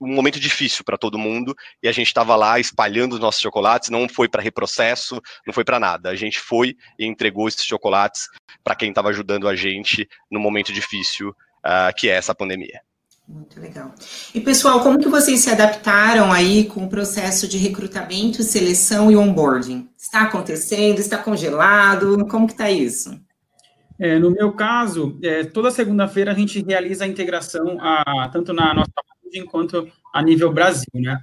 [0.00, 1.54] um momento difícil para todo mundo.
[1.82, 5.64] E a gente estava lá espalhando os nossos chocolates, não foi para reprocesso, não foi
[5.64, 6.08] para nada.
[6.08, 8.26] A gente foi e entregou esses chocolates
[8.64, 11.34] para quem estava ajudando a gente no momento difícil
[11.66, 12.85] uh, que é essa pandemia.
[13.28, 13.92] Muito legal.
[14.32, 19.16] E pessoal, como que vocês se adaptaram aí com o processo de recrutamento, seleção e
[19.16, 19.88] onboarding?
[19.98, 21.00] Está acontecendo?
[21.00, 22.24] Está congelado?
[22.28, 23.20] Como que está isso?
[23.98, 28.72] É, no meu caso, é, toda segunda-feira a gente realiza a integração a, tanto na
[28.72, 28.92] nossa
[29.24, 31.18] holding quanto a nível Brasil, né?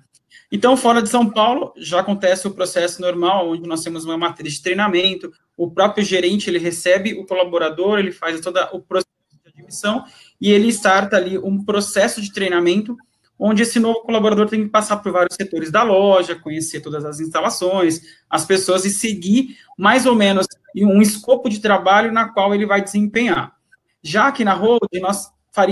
[0.51, 4.53] Então, fora de São Paulo, já acontece o processo normal, onde nós temos uma matriz
[4.53, 9.13] de treinamento, o próprio gerente, ele recebe o colaborador, ele faz todo o processo
[9.55, 10.03] admissão,
[10.39, 12.95] e ele starta ali um processo de treinamento,
[13.37, 17.19] onde esse novo colaborador tem que passar por vários setores da loja, conhecer todas as
[17.19, 20.45] instalações, as pessoas e seguir mais ou menos
[20.77, 23.53] um escopo de trabalho na qual ele vai desempenhar.
[24.01, 25.29] Já que na Hold, nós,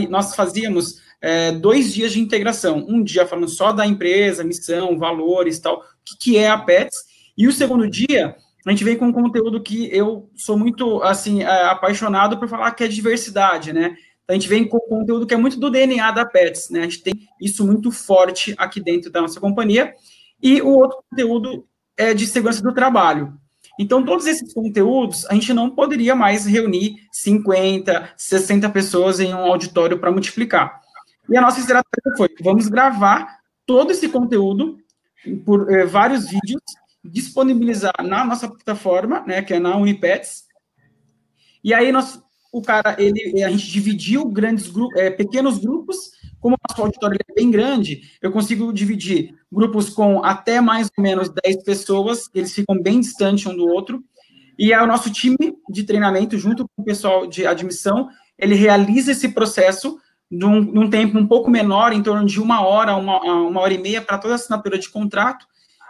[0.10, 5.60] nós fazíamos é, dois dias de integração, um dia falando só da empresa, missão, valores,
[5.60, 6.98] tal, o que, que é a PETS,
[7.38, 11.42] e o segundo dia a gente vem com um conteúdo que eu sou muito, assim,
[11.42, 13.96] é, apaixonado por falar que é diversidade, né?
[14.24, 16.82] Então, a gente vem com conteúdo que é muito do DNA da Pets, né?
[16.82, 19.94] A gente tem isso muito forte aqui dentro da nossa companhia.
[20.42, 23.38] E o outro conteúdo é de segurança do trabalho.
[23.80, 29.40] Então, todos esses conteúdos, a gente não poderia mais reunir 50, 60 pessoas em um
[29.40, 30.82] auditório para multiplicar.
[31.30, 34.78] E a nossa estratégia foi: vamos gravar todo esse conteúdo
[35.46, 36.62] por eh, vários vídeos
[37.04, 40.46] disponibilizar na nossa plataforma, né, que é na Unipets.
[41.64, 46.12] E aí nós, o cara, ele, a gente dividiu grandes grupos, é, pequenos grupos.
[46.40, 51.04] Como o nosso auditório é bem grande, eu consigo dividir grupos com até mais ou
[51.04, 54.04] menos 10 pessoas, eles ficam bem distantes um do outro.
[54.58, 55.38] E é o nosso time
[55.70, 59.98] de treinamento, junto com o pessoal de admissão, ele realiza esse processo
[60.30, 63.78] num, num tempo um pouco menor, em torno de uma hora, uma, uma hora e
[63.78, 65.46] meia, para toda assinatura de contrato,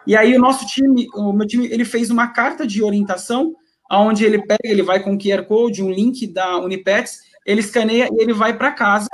[0.05, 3.55] e aí o nosso time, o meu time, ele fez uma carta de orientação,
[3.99, 8.07] onde ele pega, ele vai com o QR Code, um link da Unipets, ele escaneia
[8.11, 9.09] e ele vai para casa,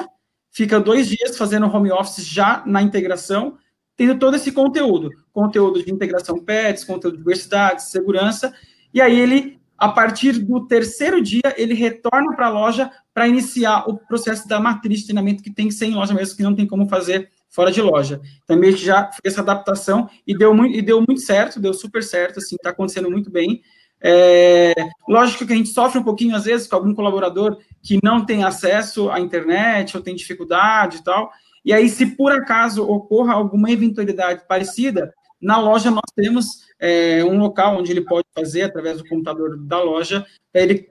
[0.52, 3.58] fica dois dias fazendo home office já na integração,
[3.96, 8.54] tendo todo esse conteúdo, conteúdo de integração PETs, conteúdo de diversidade, segurança,
[8.94, 13.90] e aí ele, a partir do terceiro dia, ele retorna para a loja para iniciar
[13.90, 16.56] o processo da matriz de treinamento que tem que ser em loja mesmo, que não
[16.56, 18.22] tem como fazer fora de loja.
[18.46, 22.04] Também gente já fez essa adaptação e deu muito, e deu muito certo, deu super
[22.04, 23.62] certo, assim, está acontecendo muito bem.
[24.02, 24.74] É,
[25.08, 28.44] lógico que a gente sofre um pouquinho, às vezes, com algum colaborador que não tem
[28.44, 31.32] acesso à internet ou tem dificuldade e tal.
[31.66, 37.38] E aí, se por acaso ocorra alguma eventualidade parecida, na loja nós temos é, um
[37.38, 40.26] local onde ele pode fazer, através do computador da loja,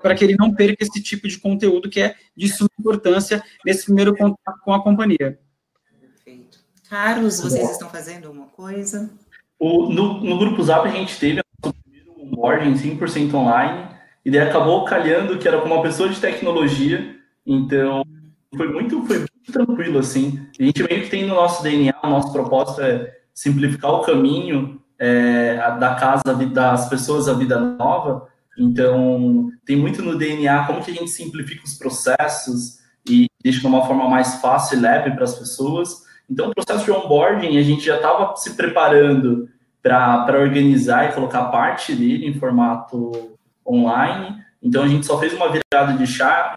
[0.00, 3.86] para que ele não perca esse tipo de conteúdo que é de suma importância nesse
[3.86, 5.38] primeiro contato com a companhia.
[6.88, 9.10] Carlos, vocês estão fazendo alguma coisa?
[9.58, 11.40] O, no, no grupo Zap a gente teve
[12.26, 13.88] onboarding 100% online,
[14.24, 18.04] e daí acabou calhando que era com uma pessoa de tecnologia, então
[18.56, 20.46] foi muito, foi muito tranquilo, assim.
[20.58, 24.80] A gente meio que tem no nosso DNA, o nosso propósito é simplificar o caminho
[24.98, 30.90] é, da casa das pessoas à vida nova, então tem muito no DNA como que
[30.90, 35.24] a gente simplifica os processos e deixa de uma forma mais fácil e leve para
[35.24, 39.48] as pessoas, então, o processo de onboarding, a gente já estava se preparando
[39.88, 44.42] para organizar e colocar parte dele em formato online.
[44.60, 46.56] Então, a gente só fez uma virada de chave,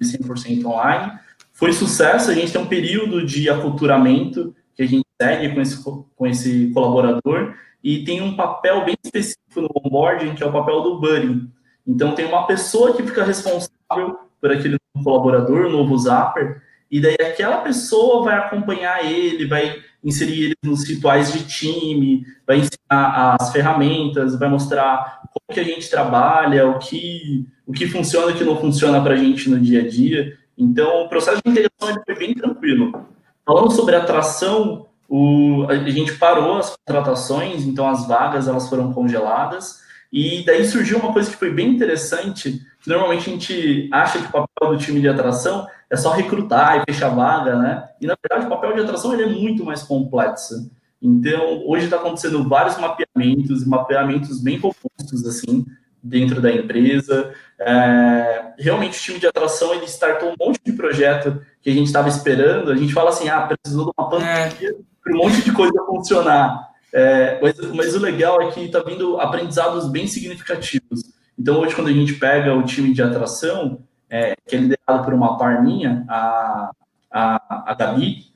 [0.00, 1.12] 100% online.
[1.52, 5.82] Foi sucesso, a gente tem um período de aculturamento que a gente segue com esse,
[5.82, 10.82] com esse colaborador e tem um papel bem específico no onboarding, que é o papel
[10.82, 11.48] do buddy.
[11.86, 17.58] Então, tem uma pessoa que fica responsável por aquele colaborador, novo zapper, e daí aquela
[17.58, 24.38] pessoa vai acompanhar ele, vai inserir ele nos rituais de time, vai ensinar as ferramentas,
[24.38, 28.44] vai mostrar como que a gente trabalha, o que, o que funciona e o que
[28.44, 30.38] não funciona para a gente no dia a dia.
[30.56, 33.06] Então, o processo de integração foi bem tranquilo.
[33.44, 39.80] Falando sobre atração, o, a gente parou as contratações, então as vagas elas foram congeladas,
[40.12, 44.32] e daí surgiu uma coisa que foi bem interessante, normalmente a gente acha que o
[44.32, 47.88] papel do time de atração é só recrutar e fechar vaga, né?
[48.00, 50.70] E na verdade o papel de atração ele é muito mais complexo.
[51.00, 55.64] Então, hoje está acontecendo vários mapeamentos, mapeamentos bem robustos, assim,
[56.02, 57.32] dentro da empresa.
[57.60, 61.86] É, realmente, o time de atração, ele startou um monte de projeto que a gente
[61.86, 62.70] estava esperando.
[62.70, 64.74] A gente fala assim, ah, precisou de uma pandemia é.
[65.02, 66.70] para um monte de coisa funcionar.
[66.92, 71.02] É, mas, mas, o legal é que está vindo aprendizados bem significativos.
[71.38, 75.12] Então, hoje, quando a gente pega o time de atração, é, que é liderado por
[75.12, 76.70] uma parninha, a,
[77.10, 78.26] a, a Gabi,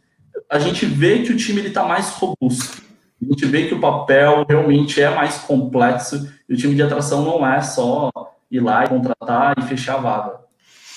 [0.48, 2.82] a gente vê que o time está mais robusto.
[3.20, 7.24] A gente vê que o papel realmente é mais complexo e o time de atração
[7.24, 8.10] não é só
[8.50, 10.40] ir lá e contratar e fechar a vaga.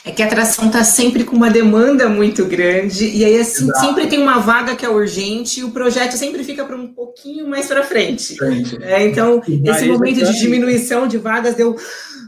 [0.06, 4.08] É que a atração está sempre com uma demanda muito grande, e aí assim, sempre
[4.08, 7.68] tem uma vaga que é urgente, e o projeto sempre fica para um pouquinho mais
[7.68, 8.36] para frente.
[8.82, 11.78] É, então, esse momento de diminuição de vagas deu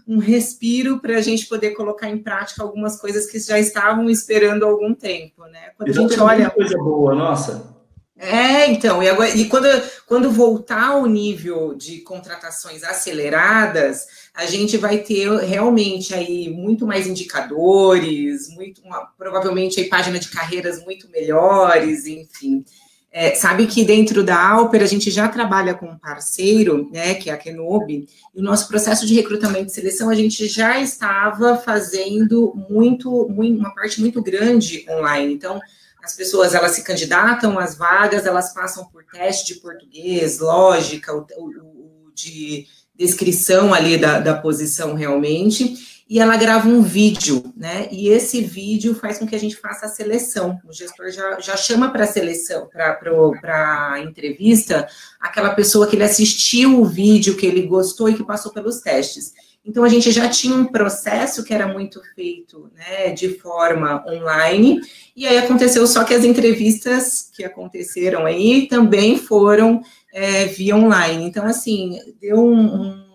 [0.08, 4.64] um respiro para a gente poder colocar em prática algumas coisas que já estavam esperando
[4.64, 5.72] há algum tempo, né?
[5.76, 7.76] Quando a gente olha coisa boa, nossa.
[8.18, 9.68] É, então, e, agora, e quando,
[10.08, 17.08] quando voltar ao nível de contratações aceleradas, a gente vai ter realmente aí muito mais
[17.08, 22.66] indicadores, muito uma, provavelmente aí página de carreiras muito melhores, enfim.
[23.10, 27.30] É, sabe que dentro da Alper a gente já trabalha com um parceiro, né, que
[27.30, 31.56] é a Kenobi, e o nosso processo de recrutamento e seleção a gente já estava
[31.56, 35.34] fazendo muito, muito uma parte muito grande online.
[35.34, 35.62] Então,
[36.04, 41.26] as pessoas elas se candidatam às vagas, elas passam por teste de português, lógica, o,
[41.38, 47.88] o, o de descrição ali da, da posição realmente, e ela grava um vídeo, né?
[47.92, 50.60] E esse vídeo faz com que a gente faça a seleção.
[50.64, 54.88] O gestor já, já chama para a seleção, para a entrevista,
[55.20, 59.34] aquela pessoa que ele assistiu o vídeo, que ele gostou e que passou pelos testes.
[59.66, 64.80] Então, a gente já tinha um processo que era muito feito né, de forma online,
[65.16, 69.82] e aí aconteceu só que as entrevistas que aconteceram aí também foram
[70.14, 71.26] é, via online.
[71.26, 73.06] Então, assim, deu um, um,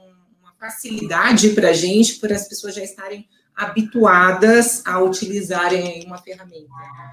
[0.42, 6.72] uma facilidade para a gente, por as pessoas já estarem habituadas a utilizarem uma ferramenta.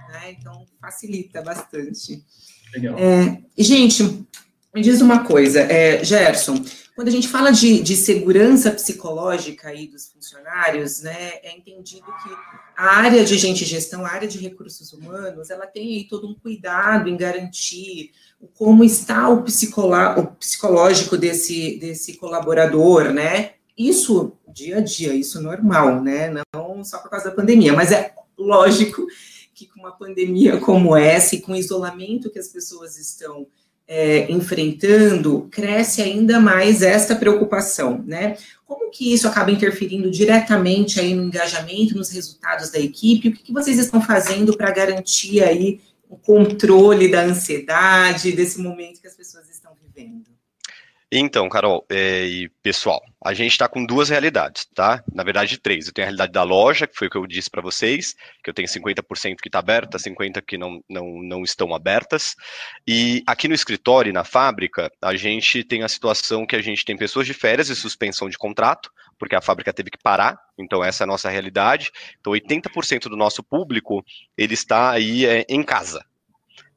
[0.10, 0.36] Né?
[0.40, 2.24] Então, facilita bastante.
[2.74, 2.98] Legal.
[2.98, 4.26] É, gente,
[4.74, 6.64] me diz uma coisa, é, Gerson,
[6.98, 12.30] quando a gente fala de, de, segurança psicológica aí dos funcionários, né, é entendido que
[12.76, 16.34] a área de gente gestão, a área de recursos humanos, ela tem aí todo um
[16.34, 18.14] cuidado em garantir
[18.56, 23.52] como está o, o psicológico desse, desse colaborador, né?
[23.78, 26.34] Isso dia a dia, isso normal, né?
[26.52, 29.06] Não só por causa da pandemia, mas é lógico
[29.54, 33.46] que com uma pandemia como essa e com o isolamento que as pessoas estão
[33.88, 38.36] é, enfrentando, cresce ainda mais esta preocupação, né?
[38.66, 43.30] Como que isso acaba interferindo diretamente aí no engajamento, nos resultados da equipe?
[43.30, 49.00] O que, que vocês estão fazendo para garantir aí o controle da ansiedade, desse momento
[49.00, 50.37] que as pessoas estão vivendo?
[51.10, 55.02] Então, Carol é, e pessoal, a gente está com duas realidades, tá?
[55.14, 55.88] Na verdade, três.
[55.88, 58.50] Eu tenho a realidade da loja, que foi o que eu disse para vocês, que
[58.50, 62.36] eu tenho 50% que está aberta, 50% que não, não, não estão abertas.
[62.86, 66.84] E aqui no escritório e na fábrica, a gente tem a situação que a gente
[66.84, 70.84] tem pessoas de férias e suspensão de contrato, porque a fábrica teve que parar, então
[70.84, 71.90] essa é a nossa realidade.
[72.20, 74.04] Então, 80% do nosso público,
[74.38, 76.06] ele está aí é, em casa,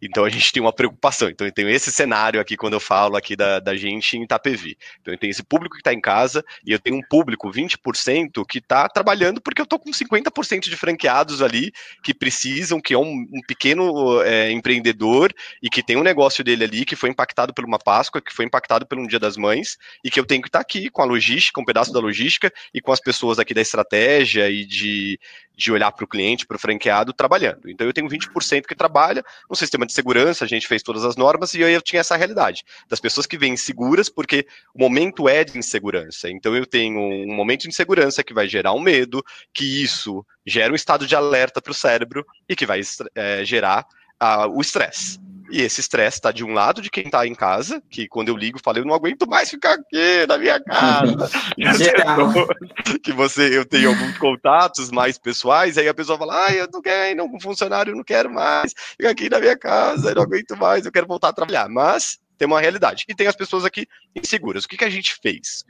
[0.00, 1.28] então a gente tem uma preocupação.
[1.28, 4.76] Então eu tenho esse cenário aqui quando eu falo aqui da, da gente em Itapevi.
[5.00, 8.44] Então eu tenho esse público que está em casa e eu tenho um público 20%
[8.46, 12.98] que está trabalhando porque eu estou com 50% de franqueados ali que precisam, que é
[12.98, 15.32] um, um pequeno é, empreendedor
[15.62, 18.44] e que tem um negócio dele ali que foi impactado por uma Páscoa, que foi
[18.44, 21.02] impactado pelo um Dia das Mães e que eu tenho que estar tá aqui com
[21.02, 25.18] a logística, um pedaço da logística e com as pessoas aqui da estratégia e de,
[25.56, 27.68] de olhar para o cliente, para o franqueado trabalhando.
[27.68, 31.16] Então eu tenho 20% que trabalha no sistema de segurança, a gente fez todas as
[31.16, 35.28] normas e aí eu tinha essa realidade das pessoas que vêm seguras porque o momento
[35.28, 36.30] é de insegurança.
[36.30, 39.22] Então eu tenho um momento de insegurança que vai gerar um medo,
[39.52, 42.80] que isso gera um estado de alerta para o cérebro e que vai
[43.14, 43.86] é, gerar
[44.22, 45.18] uh, o estresse.
[45.50, 48.36] E esse estresse está de um lado de quem está em casa, que quando eu
[48.36, 51.28] ligo, falo, eu não aguento mais ficar aqui na minha casa.
[53.02, 56.80] que você, eu tenho alguns contatos mais pessoais, aí a pessoa fala, ah, eu não
[56.80, 60.22] quero, não, um funcionário, eu não quero mais, ficar aqui na minha casa, eu não
[60.22, 61.68] aguento mais, eu quero voltar a trabalhar.
[61.68, 63.04] Mas tem uma realidade.
[63.06, 63.86] E tem as pessoas aqui
[64.16, 64.64] inseguras.
[64.64, 65.62] O que, que a gente fez?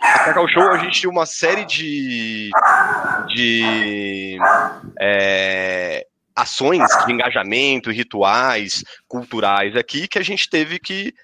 [0.00, 2.48] A Cacau Show, a gente tinha uma série de,
[3.26, 4.38] de
[5.00, 11.14] é, ações de engajamento, rituais, culturais aqui, que a gente teve que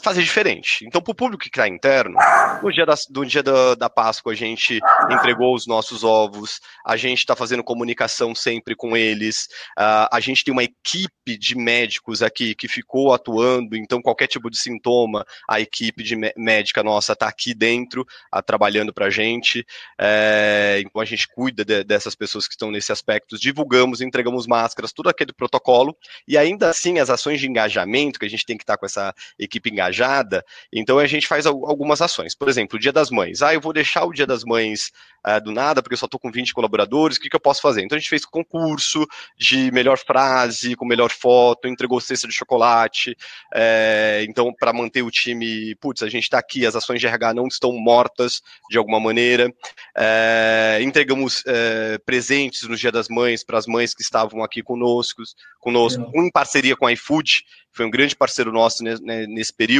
[0.00, 0.84] fazer diferente.
[0.86, 2.16] Então, para o público que está interno,
[2.62, 4.80] no dia, da, no dia da, da, Páscoa a gente
[5.10, 10.44] entregou os nossos ovos, a gente está fazendo comunicação sempre com eles, uh, a gente
[10.44, 15.60] tem uma equipe de médicos aqui que ficou atuando, então qualquer tipo de sintoma, a
[15.60, 21.04] equipe de médica nossa está aqui dentro, uh, trabalhando para a gente, uh, então a
[21.04, 25.96] gente cuida de, dessas pessoas que estão nesse aspecto, divulgamos, entregamos máscaras, tudo aquele protocolo,
[26.26, 28.86] e ainda assim as ações de engajamento, que a gente tem que estar tá com
[28.86, 32.34] essa equipe engajada, engajada, então a gente faz algumas ações.
[32.34, 33.42] Por exemplo, o Dia das Mães.
[33.42, 34.92] Ah, eu vou deixar o Dia das Mães
[35.26, 37.60] uh, do nada, porque eu só estou com 20 colaboradores, o que, que eu posso
[37.60, 37.82] fazer?
[37.82, 43.16] Então a gente fez concurso de melhor frase, com melhor foto, entregou cesta de chocolate.
[43.54, 47.34] É, então, para manter o time, putz, a gente está aqui, as ações de RH
[47.34, 49.52] não estão mortas de alguma maneira.
[49.96, 55.22] É, entregamos é, presentes no Dia das Mães para as mães que estavam aqui conosco,
[55.60, 57.42] conosco, em parceria com a iFood,
[57.78, 59.77] foi um grande parceiro nosso nesse período.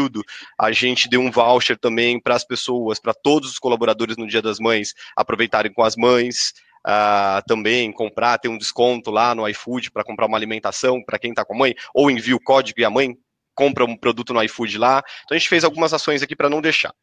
[0.58, 4.42] A gente deu um voucher também para as pessoas, para todos os colaboradores no Dia
[4.42, 6.52] das Mães aproveitarem com as mães.
[6.86, 11.30] Uh, também comprar, ter um desconto lá no iFood para comprar uma alimentação para quem
[11.30, 13.14] está com a mãe, ou envia o código e a mãe
[13.58, 15.02] compra um produto no iFood lá.
[15.24, 16.94] Então a gente fez algumas ações aqui para não deixar.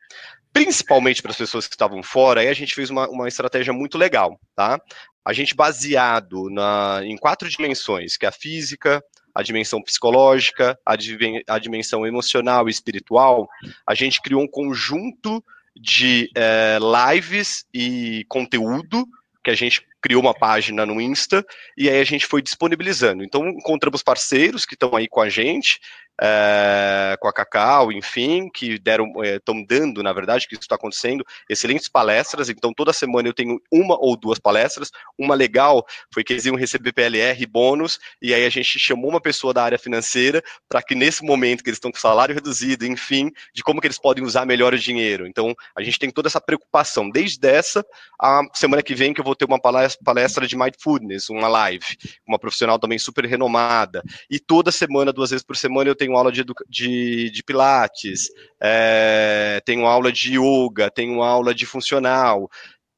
[0.54, 3.98] Principalmente para as pessoas que estavam fora, aí a gente fez uma, uma estratégia muito
[3.98, 4.80] legal, tá?
[5.26, 9.04] A gente baseado na, em quatro dimensões, que é a física,
[9.36, 13.50] a dimensão psicológica, a, a dimensão emocional e espiritual,
[13.86, 15.44] a gente criou um conjunto
[15.76, 16.78] de é,
[17.14, 19.06] lives e conteúdo
[19.44, 21.46] que a gente criou uma página no Insta
[21.78, 23.24] e aí a gente foi disponibilizando.
[23.24, 25.80] Então encontramos parceiros que estão aí com a gente,
[26.22, 30.76] é, com a Cacau, enfim, que deram, estão é, dando, na verdade, que isso está
[30.76, 32.50] acontecendo, excelentes palestras.
[32.50, 34.92] Então, toda semana eu tenho uma ou duas palestras.
[35.18, 39.22] Uma legal foi que eles iam receber PLR bônus, e aí a gente chamou uma
[39.22, 43.32] pessoa da área financeira para que nesse momento que eles estão com salário reduzido, enfim,
[43.54, 45.28] de como que eles podem usar melhor o dinheiro.
[45.28, 47.10] Então, a gente tem toda essa preocupação.
[47.10, 47.86] Desde essa,
[48.20, 51.98] a semana que vem, que eu vou ter uma palestra de Mindfulness, uma live,
[52.28, 54.04] uma profissional também super renomada.
[54.30, 58.30] E toda semana, duas vezes por semana, eu tenho tenho aula de, de, de pilates,
[58.62, 62.50] é, tenho aula de yoga, tenho aula de funcional,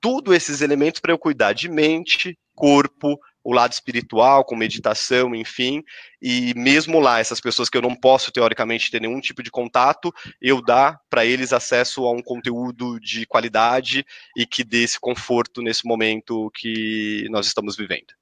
[0.02, 5.82] tudo esses elementos para eu cuidar de mente, corpo, o lado espiritual, com meditação, enfim,
[6.22, 10.14] e mesmo lá, essas pessoas que eu não posso, teoricamente, ter nenhum tipo de contato,
[10.42, 14.06] eu dar para eles acesso a um conteúdo de qualidade
[14.36, 18.14] e que dê esse conforto nesse momento que nós estamos vivendo.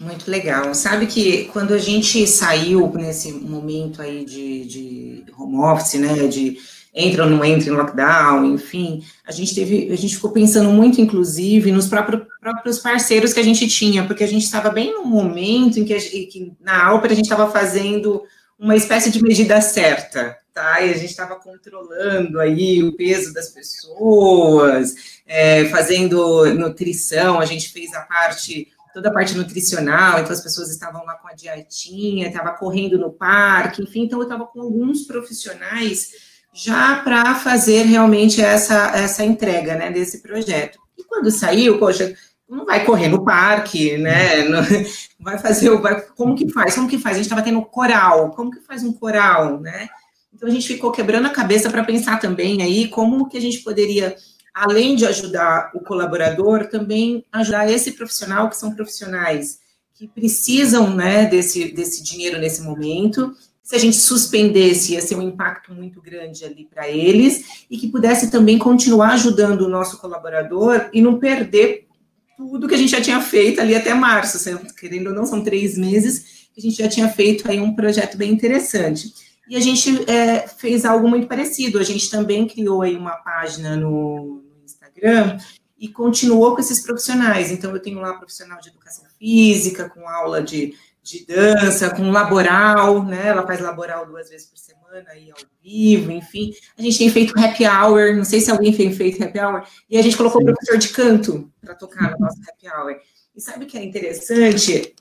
[0.00, 0.74] Muito legal.
[0.74, 6.56] Sabe que quando a gente saiu nesse momento aí de, de home office, né, de
[6.94, 11.02] entra ou não entra em lockdown, enfim, a gente teve, a gente ficou pensando muito,
[11.02, 15.04] inclusive, nos próprios, próprios parceiros que a gente tinha, porque a gente estava bem no
[15.04, 18.22] momento em que, a, que na Alper a gente estava fazendo
[18.58, 20.80] uma espécie de medida certa, tá?
[20.80, 24.94] E a gente estava controlando aí o peso das pessoas,
[25.26, 30.70] é, fazendo nutrição, a gente fez a parte toda a parte nutricional, então as pessoas
[30.70, 35.02] estavam lá com a dietinha, estava correndo no parque, enfim, então eu estava com alguns
[35.02, 36.10] profissionais
[36.52, 40.78] já para fazer realmente essa, essa entrega, né, desse projeto.
[40.98, 42.14] E quando saiu, poxa,
[42.48, 44.60] não vai correr no parque, né, não,
[45.20, 47.14] vai fazer, vai, como que faz, como que faz?
[47.14, 49.88] A gente estava tendo coral, como que faz um coral, né?
[50.34, 53.58] Então a gente ficou quebrando a cabeça para pensar também aí como que a gente
[53.58, 54.16] poderia
[54.54, 59.60] além de ajudar o colaborador, também ajudar esse profissional, que são profissionais
[59.94, 63.34] que precisam né, desse, desse dinheiro nesse momento.
[63.62, 67.88] Se a gente suspendesse, ia ser um impacto muito grande ali para eles, e que
[67.88, 71.86] pudesse também continuar ajudando o nosso colaborador e não perder
[72.34, 74.38] tudo que a gente já tinha feito ali até março,
[74.78, 78.16] querendo ou não, são três meses que a gente já tinha feito aí um projeto
[78.16, 79.12] bem interessante.
[79.50, 81.80] E a gente é, fez algo muito parecido.
[81.80, 85.38] A gente também criou aí uma página no, no Instagram
[85.76, 87.50] e continuou com esses profissionais.
[87.50, 90.72] Então, eu tenho lá profissional de educação física, com aula de,
[91.02, 93.26] de dança, com laboral, né?
[93.26, 96.52] Ela faz laboral duas vezes por semana aí ao vivo, enfim.
[96.78, 99.98] A gente tem feito happy hour, não sei se alguém tem feito happy hour, e
[99.98, 100.46] a gente colocou Sim.
[100.46, 102.94] professor de canto para tocar no nosso happy hour.
[103.34, 104.94] E sabe o que é interessante?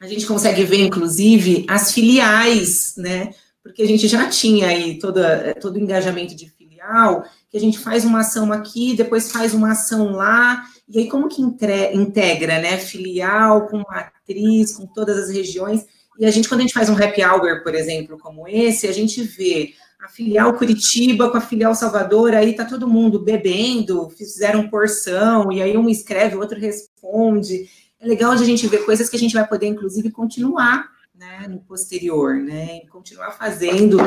[0.00, 3.30] a gente consegue ver, inclusive, as filiais, né?
[3.66, 7.78] Porque a gente já tinha aí toda, todo o engajamento de filial, que a gente
[7.78, 12.78] faz uma ação aqui, depois faz uma ação lá, e aí como que integra, né?
[12.78, 15.84] Filial com matriz, com todas as regiões.
[16.16, 18.92] E a gente, quando a gente faz um happy hour, por exemplo, como esse, a
[18.92, 24.68] gente vê a filial Curitiba com a filial Salvador, aí tá todo mundo bebendo, fizeram
[24.68, 27.68] porção, e aí um escreve, o outro responde.
[27.98, 31.46] É legal de a gente ver coisas que a gente vai poder, inclusive, continuar né,
[31.48, 32.78] no posterior, né?
[32.84, 33.98] E continuar fazendo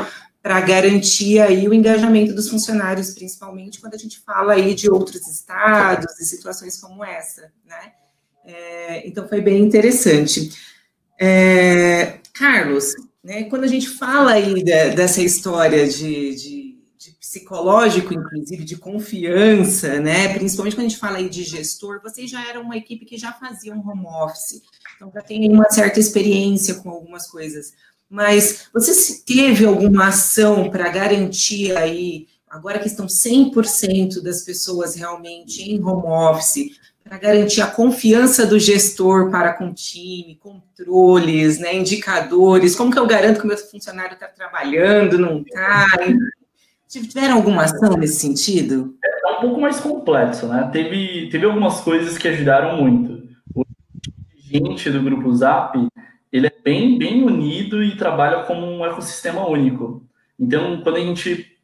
[0.41, 5.27] para garantir aí o engajamento dos funcionários, principalmente quando a gente fala aí de outros
[5.27, 7.93] estados e situações como essa, né?
[8.45, 10.51] É, então foi bem interessante.
[11.19, 12.93] É, Carlos,
[13.23, 18.77] né, quando a gente fala aí de, dessa história de, de, de, psicológico, inclusive, de
[18.77, 23.05] confiança, né, principalmente quando a gente fala aí de gestor, vocês já eram uma equipe
[23.05, 24.61] que já fazia um home office,
[24.99, 27.73] então já tem uma certa experiência com algumas coisas.
[28.09, 35.63] Mas você teve alguma ação para garantir aí, agora que estão 100% das pessoas realmente
[35.63, 41.73] em home office, para garantir a confiança do gestor para com o time, controles, né,
[41.73, 45.87] indicadores, como que eu garanto que o meu funcionário está trabalhando, não está?
[46.89, 48.95] Tiveram alguma ação nesse sentido?
[49.03, 50.69] É, é um pouco mais complexo, né?
[50.73, 53.18] Teve, teve algumas coisas que ajudaram muito.
[54.49, 55.77] Do grupo Zap,
[56.31, 60.03] ele é bem, bem unido e trabalha como um ecossistema único.
[60.39, 61.57] Então, quando a gente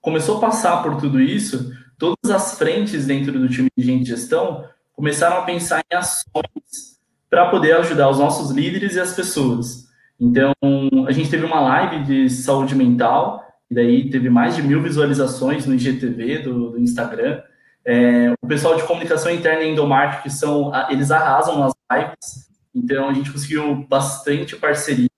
[0.00, 4.64] começou a passar por tudo isso, todas as frentes dentro do time de gente gestão
[4.92, 9.88] começaram a pensar em ações para poder ajudar os nossos líderes e as pessoas.
[10.18, 10.52] Então,
[11.06, 15.64] a gente teve uma live de saúde mental, e daí teve mais de mil visualizações
[15.64, 17.40] no IGTV do, do Instagram.
[17.84, 23.08] É, o pessoal de comunicação interna e endomarketing, que são, eles arrasam nas lives, então
[23.08, 25.08] a gente conseguiu bastante parceria,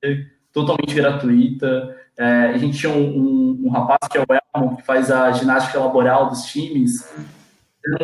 [0.53, 1.97] totalmente gratuita.
[2.17, 5.33] É, a gente tinha um, um, um, rapaz que é o Elmo, que faz a
[5.33, 7.09] ginástica laboral dos times,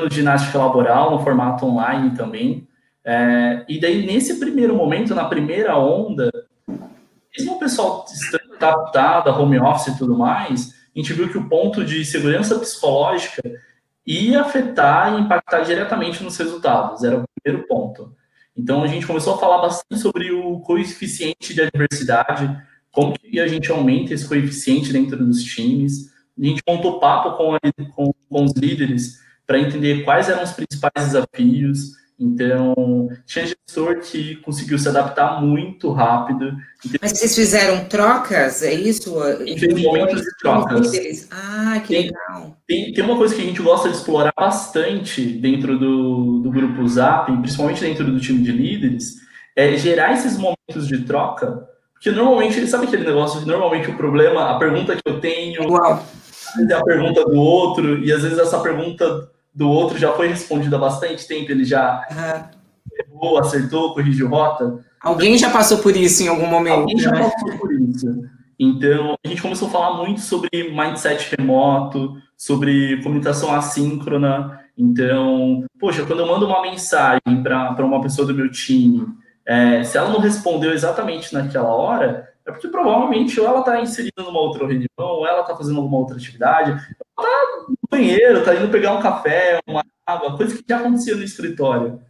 [0.08, 2.66] de ginástica laboral no formato online também.
[3.04, 6.30] É, e daí, nesse primeiro momento, na primeira onda,
[7.36, 11.38] mesmo o pessoal estando adaptado a home office e tudo mais, a gente viu que
[11.38, 13.40] o ponto de segurança psicológica
[14.08, 18.16] ia afetar e impactar diretamente nos resultados, era o primeiro ponto.
[18.56, 22.58] Então, a gente começou a falar bastante sobre o coeficiente de adversidade,
[22.90, 26.10] como que a gente aumenta esse coeficiente dentro dos times.
[26.40, 27.58] A gente montou papo com, a,
[27.94, 31.92] com, com os líderes para entender quais eram os principais desafios.
[32.20, 36.52] Então, tinha gestor que conseguiu se adaptar muito rápido.
[37.00, 39.14] Mas vocês fizeram trocas, é isso?
[39.58, 41.28] Fez momentos de trocas.
[41.30, 42.56] Ah, que tem, legal.
[42.66, 46.86] Tem, tem uma coisa que a gente gosta de explorar bastante dentro do, do grupo
[46.88, 49.14] Zap, principalmente dentro do time de líderes,
[49.54, 54.58] é gerar esses momentos de troca, porque normalmente, sabe aquele negócio, normalmente o problema, a
[54.58, 56.04] pergunta que eu tenho, Uau.
[56.68, 59.28] é a pergunta do outro, e às vezes essa pergunta
[59.58, 63.12] do outro já foi respondida há bastante tempo, ele já uhum.
[63.12, 64.78] errou, acertou, corrigiu rota.
[65.02, 66.80] Alguém já passou por isso em algum momento.
[66.80, 67.28] Alguém já né?
[67.28, 68.06] passou por isso.
[68.56, 74.60] Então, a gente começou a falar muito sobre mindset remoto, sobre comunicação assíncrona.
[74.76, 79.06] Então, poxa, quando eu mando uma mensagem para uma pessoa do meu time,
[79.44, 84.22] é, se ela não respondeu exatamente naquela hora, é porque provavelmente ou ela está inserida
[84.22, 88.70] numa outra reunião, ou ela está fazendo alguma outra atividade, ela está banheiro, está indo
[88.70, 92.00] pegar um café, uma água, coisa que já acontecia no escritório.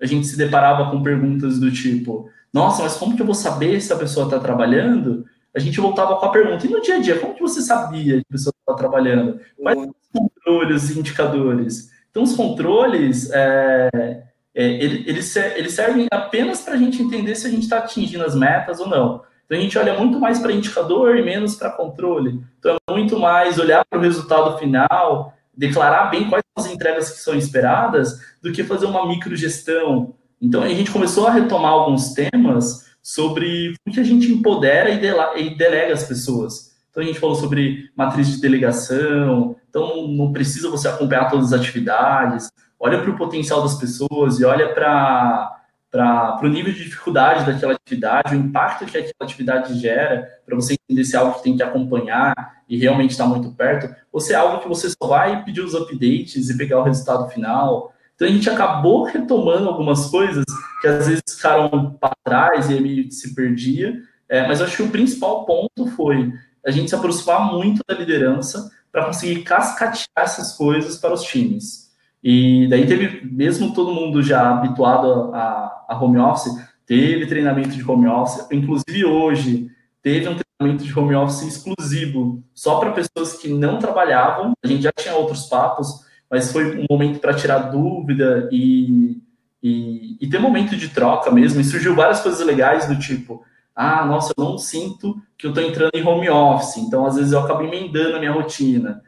[0.00, 3.80] a gente se deparava com perguntas do tipo: Nossa, mas como que eu vou saber
[3.80, 5.24] se a pessoa está trabalhando?
[5.54, 8.16] A gente voltava com a pergunta: E no dia a dia, como que você sabia
[8.16, 9.40] que a pessoa está trabalhando?
[9.60, 11.90] Quais são os controles e indicadores?
[12.10, 13.30] Então, os controles.
[13.32, 18.24] É, é, eles, eles servem apenas para a gente entender se a gente está atingindo
[18.24, 19.22] as metas ou não.
[19.48, 22.38] Então a gente olha muito mais para indicador e menos para controle.
[22.58, 27.10] Então é muito mais olhar para o resultado final, declarar bem quais são as entregas
[27.10, 30.14] que são esperadas, do que fazer uma microgestão.
[30.40, 35.56] Então a gente começou a retomar alguns temas sobre o que a gente empodera e
[35.56, 36.76] delega as pessoas.
[36.90, 41.58] Então a gente falou sobre matriz de delegação, então não precisa você acompanhar todas as
[41.58, 45.57] atividades, olha para o potencial das pessoas e olha para
[45.90, 50.74] para o nível de dificuldade daquela atividade, o impacto que aquela atividade gera, para você
[50.74, 54.32] entender se é algo que tem que acompanhar e realmente está muito perto, ou se
[54.32, 57.92] é algo que você só vai pedir os updates e pegar o resultado final.
[58.14, 60.44] Então a gente acabou retomando algumas coisas
[60.82, 64.82] que às vezes ficaram para trás e meio se perdia, é, mas eu acho que
[64.82, 66.32] o principal ponto foi
[66.66, 71.87] a gente se aproximar muito da liderança para conseguir cascatear essas coisas para os times.
[72.30, 76.52] E daí teve, mesmo todo mundo já habituado a, a home office,
[76.84, 79.70] teve treinamento de home office, inclusive hoje
[80.02, 84.52] teve um treinamento de home office exclusivo só para pessoas que não trabalhavam.
[84.62, 89.22] A gente já tinha outros papos, mas foi um momento para tirar dúvida e,
[89.62, 91.62] e, e, ter momento de troca mesmo.
[91.62, 93.42] E surgiu várias coisas legais do tipo,
[93.74, 97.32] ah, nossa, eu não sinto que eu estou entrando em home office, então às vezes
[97.32, 99.02] eu acabo emendando a minha rotina.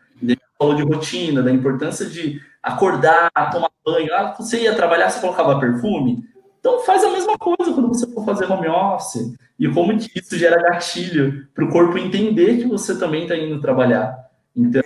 [0.58, 4.12] Falou de rotina, da importância de acordar, tomar banho.
[4.14, 6.24] Ah, você ia trabalhar, você colocava perfume?
[6.58, 9.34] Então faz a mesma coisa quando você for fazer home office.
[9.58, 13.61] E como que isso gera gatilho para o corpo entender que você também está indo
[13.61, 14.16] trabalhar.
[14.56, 14.82] Então,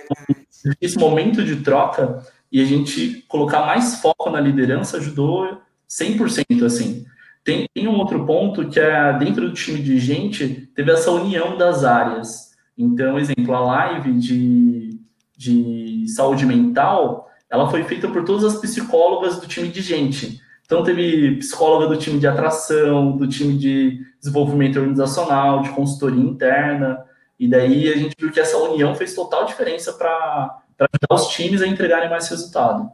[0.81, 7.05] esse momento de troca e a gente colocar mais foco na liderança ajudou 100%, assim.
[7.43, 11.57] Tem, tem um outro ponto que é, dentro do time de gente, teve essa união
[11.57, 12.51] das áreas.
[12.77, 14.99] Então, exemplo, a live de,
[15.37, 20.41] de saúde mental, ela foi feita por todas as psicólogas do time de gente.
[20.65, 27.03] Então, teve psicóloga do time de atração, do time de desenvolvimento organizacional, de consultoria interna.
[27.39, 31.61] E daí a gente viu que essa união fez total diferença para ajudar os times
[31.61, 32.89] a entregarem mais resultado.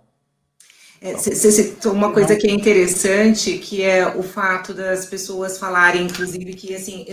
[1.02, 6.04] Você é, citou uma coisa que é interessante, que é o fato das pessoas falarem,
[6.04, 7.06] inclusive, que assim,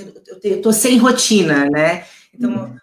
[0.45, 2.05] eu estou sem rotina, né?
[2.35, 2.77] Então, uhum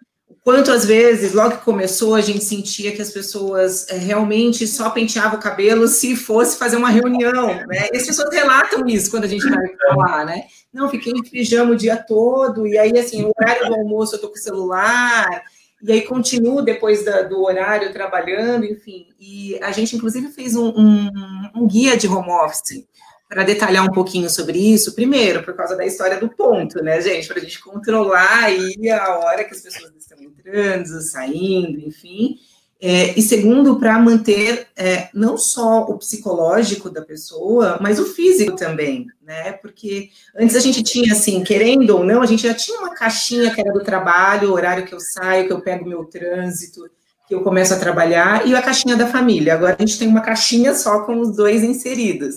[0.46, 5.40] quantas vezes, logo que começou, a gente sentia que as pessoas é, realmente só penteavam
[5.40, 7.90] o cabelo se fosse fazer uma reunião, né?
[7.92, 10.44] E as pessoas relatam isso quando a gente vai falar, né?
[10.72, 14.22] Não, fiquei em pijama o dia todo, e aí, assim, no horário do almoço eu
[14.22, 15.44] tô com o celular,
[15.82, 19.08] e aí continuo depois da, do horário trabalhando, enfim.
[19.20, 21.10] E a gente, inclusive, fez um, um,
[21.56, 22.86] um guia de home office,
[23.28, 27.28] para detalhar um pouquinho sobre isso, primeiro, por causa da história do ponto, né, gente?
[27.28, 30.15] Para a gente controlar aí a hora que as pessoas estão
[30.46, 32.38] entrando, saindo, enfim.
[32.80, 38.56] É, e segundo, para manter é, não só o psicológico da pessoa, mas o físico
[38.56, 39.54] também, né?
[39.54, 43.54] Porque antes a gente tinha, assim, querendo ou não, a gente já tinha uma caixinha
[43.54, 46.82] que era do trabalho, o horário que eu saio, que eu pego meu trânsito,
[47.28, 49.54] que eu começo a trabalhar, e a caixinha da família.
[49.54, 52.36] Agora a gente tem uma caixinha só com os dois inseridos.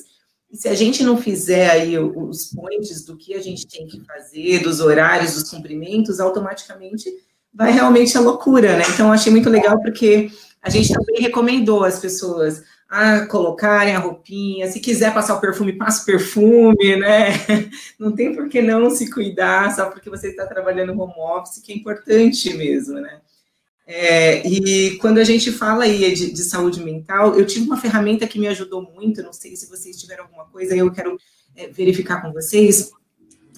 [0.50, 4.00] E se a gente não fizer aí os points do que a gente tem que
[4.06, 7.12] fazer, dos horários, dos cumprimentos, automaticamente
[7.53, 8.84] vai realmente a loucura, né?
[8.92, 10.30] Então, achei muito legal porque
[10.62, 15.74] a gente também recomendou às pessoas a colocarem a roupinha, se quiser passar o perfume,
[15.74, 17.32] passa o perfume, né?
[17.99, 21.70] Não tem por que não se cuidar só porque você está trabalhando home office, que
[21.70, 23.20] é importante mesmo, né?
[23.86, 28.26] É, e quando a gente fala aí de, de, saúde mental, eu tive uma ferramenta
[28.26, 31.18] que me ajudou muito, não sei se vocês tiveram alguma coisa, eu quero
[31.57, 32.90] é, verificar com vocês,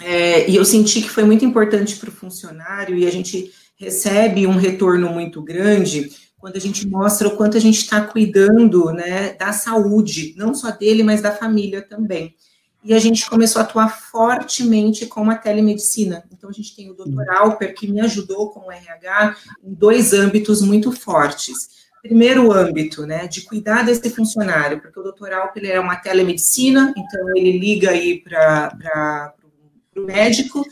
[0.01, 4.47] é, e eu senti que foi muito importante para o funcionário, e a gente recebe
[4.47, 9.33] um retorno muito grande quando a gente mostra o quanto a gente está cuidando né,
[9.35, 12.37] da saúde, não só dele, mas da família também
[12.83, 16.25] e a gente começou a atuar fortemente com a telemedicina.
[16.33, 17.29] Então, a gente tem o Dr.
[17.31, 21.81] Alper, que me ajudou com o RH em dois âmbitos muito fortes.
[22.03, 25.33] Primeiro âmbito, né, de cuidar desse funcionário, porque o Dr.
[25.35, 29.35] Alper é uma telemedicina, então ele liga aí para
[29.95, 30.65] o médico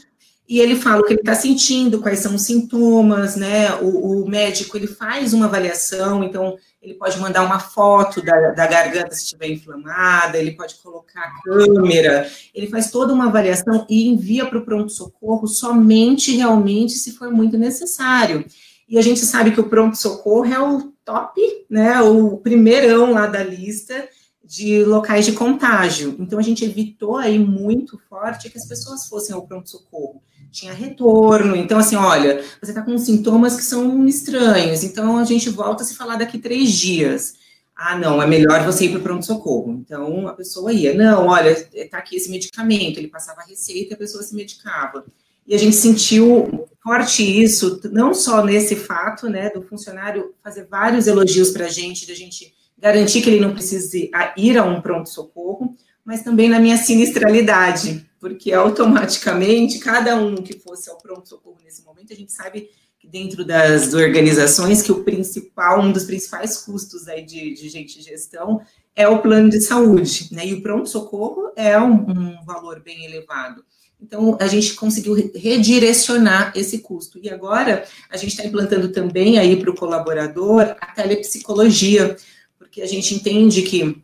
[0.49, 3.75] e ele fala o que ele está sentindo, quais são os sintomas, né?
[3.83, 8.67] O, o, médico ele faz uma avaliação, então ele pode mandar uma foto da, da
[8.67, 14.09] garganta se estiver inflamada, ele pode colocar a câmera, ele faz toda uma avaliação e
[14.09, 18.43] envia para o pronto-socorro somente realmente se for muito necessário.
[18.89, 21.39] E a gente sabe que o pronto-socorro é o top,
[21.69, 22.01] né?
[22.01, 24.09] O primeirão lá da lista
[24.43, 26.17] de locais de contágio.
[26.19, 31.57] Então a gente evitou aí muito forte que as pessoas fossem ao pronto-socorro tinha retorno.
[31.57, 35.87] Então, assim, olha, você está com sintomas que são estranhos, então a gente volta a
[35.87, 37.35] se falar daqui três dias.
[37.77, 39.73] Ah, não, é melhor você ir para o pronto-socorro.
[39.73, 43.95] Então, a pessoa ia, não, olha, está aqui esse medicamento, ele passava a receita e
[43.95, 45.05] a pessoa se medicava.
[45.47, 51.07] E a gente sentiu forte isso, não só nesse fato, né, do funcionário fazer vários
[51.07, 55.75] elogios para a gente, da gente garantir que ele não precise ir a um pronto-socorro,
[56.05, 62.13] mas também na minha sinistralidade, porque automaticamente, cada um que fosse ao pronto-socorro nesse momento,
[62.13, 67.25] a gente sabe que dentro das organizações, que o principal, um dos principais custos aí
[67.25, 68.61] de, de gente gestão
[68.95, 70.45] é o plano de saúde, né?
[70.45, 73.65] E o pronto-socorro é um, um valor bem elevado.
[74.01, 77.19] Então, a gente conseguiu redirecionar esse custo.
[77.23, 82.17] E agora, a gente está implantando também aí para o colaborador a telepsicologia,
[82.59, 84.03] porque a gente entende que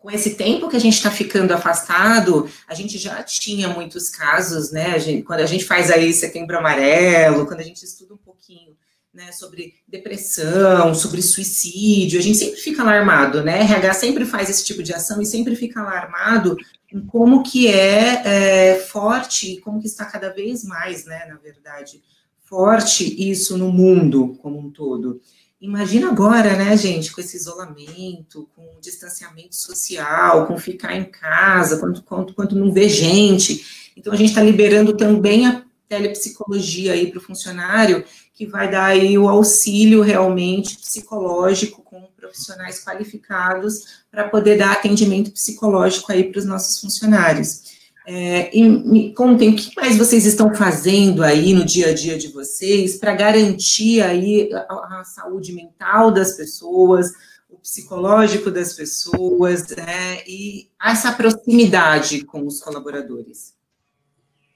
[0.00, 4.72] com esse tempo que a gente está ficando afastado, a gente já tinha muitos casos,
[4.72, 4.92] né?
[4.94, 8.74] A gente, quando a gente faz aí setembro amarelo, quando a gente estuda um pouquinho
[9.12, 13.60] né, sobre depressão, sobre suicídio, a gente sempre fica alarmado, né?
[13.60, 16.56] RH sempre faz esse tipo de ação e sempre fica alarmado
[16.90, 22.02] em como que é, é forte como que está cada vez mais, né, na verdade,
[22.40, 25.20] forte isso no mundo como um todo.
[25.60, 31.76] Imagina agora, né, gente, com esse isolamento, com o distanciamento social, com ficar em casa,
[31.76, 33.92] quanto, quanto, quanto não vê gente.
[33.94, 38.86] Então, a gente está liberando também a telepsicologia aí para o funcionário, que vai dar
[38.86, 46.38] aí o auxílio realmente psicológico com profissionais qualificados para poder dar atendimento psicológico aí para
[46.38, 47.79] os nossos funcionários.
[48.06, 52.18] É, e me contem o que mais vocês estão fazendo aí no dia a dia
[52.18, 57.12] de vocês para garantir aí a, a, saúde mental das pessoas,
[57.48, 63.54] o psicológico das pessoas, né, e essa proximidade com os colaboradores.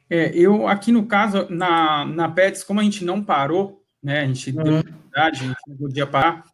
[0.09, 4.27] É, eu aqui no caso na na Pets, como a gente não parou, né, a
[4.27, 4.83] gente uhum.
[5.15, 6.45] a gente não podia parar.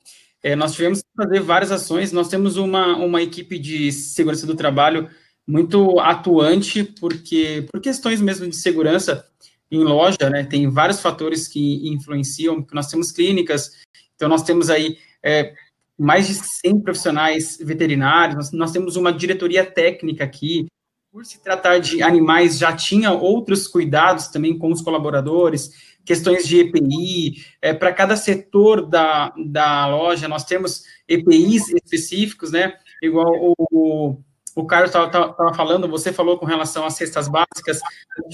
[0.43, 2.12] É, nós tivemos que fazer várias ações.
[2.12, 5.09] Nós temos uma, uma equipe de segurança do trabalho
[5.51, 9.26] muito atuante, porque por questões mesmo de segurança
[9.70, 13.72] em loja, né, tem vários fatores que influenciam, porque nós temos clínicas,
[14.14, 15.53] então nós temos aí é,
[15.98, 20.66] mais de 100 profissionais veterinários, nós, nós temos uma diretoria técnica aqui,
[21.12, 25.70] por se tratar de animais, já tinha outros cuidados também com os colaboradores,
[26.05, 32.72] questões de EPI, é, para cada setor da, da loja, nós temos EPIs específicos, né,
[33.03, 34.22] igual o,
[34.55, 37.80] o Carlos estava falando, você falou com relação às cestas básicas,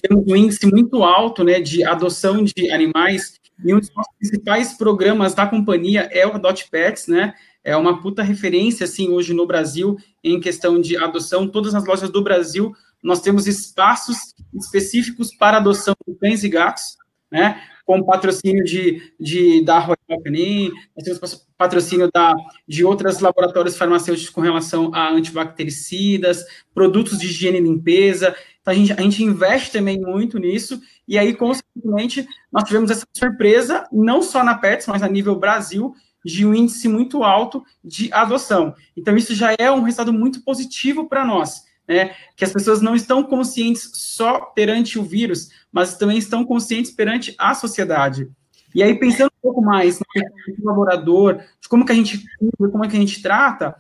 [0.02, 5.34] temos um índice muito alto, né, de adoção de animais, e um dos principais programas
[5.34, 9.96] da companhia é o Adote Pets, né, é uma puta referência, assim, hoje no Brasil,
[10.22, 14.16] em questão de adoção, todas as lojas do Brasil, nós temos espaços
[14.54, 16.96] específicos para adoção de cães e gatos,
[17.30, 22.34] né, com patrocínio de, de, da Royal Canin, nós temos patrocínio da,
[22.66, 28.76] de outros laboratórios farmacêuticos com relação a antibactericidas, produtos de higiene e limpeza, então a
[28.76, 34.20] gente, a gente investe também muito nisso, e aí, consequentemente, nós tivemos essa surpresa, não
[34.20, 38.74] só na PETS, mas a nível Brasil, de um índice muito alto de adoção.
[38.97, 42.95] Então, isso já é um resultado muito positivo para nós né, que as pessoas não
[42.95, 48.28] estão conscientes só perante o vírus, mas também estão conscientes perante a sociedade.
[48.74, 52.84] E aí, pensando um pouco mais no colaborador, de como que a gente cuida, como
[52.84, 53.76] é que a gente trata,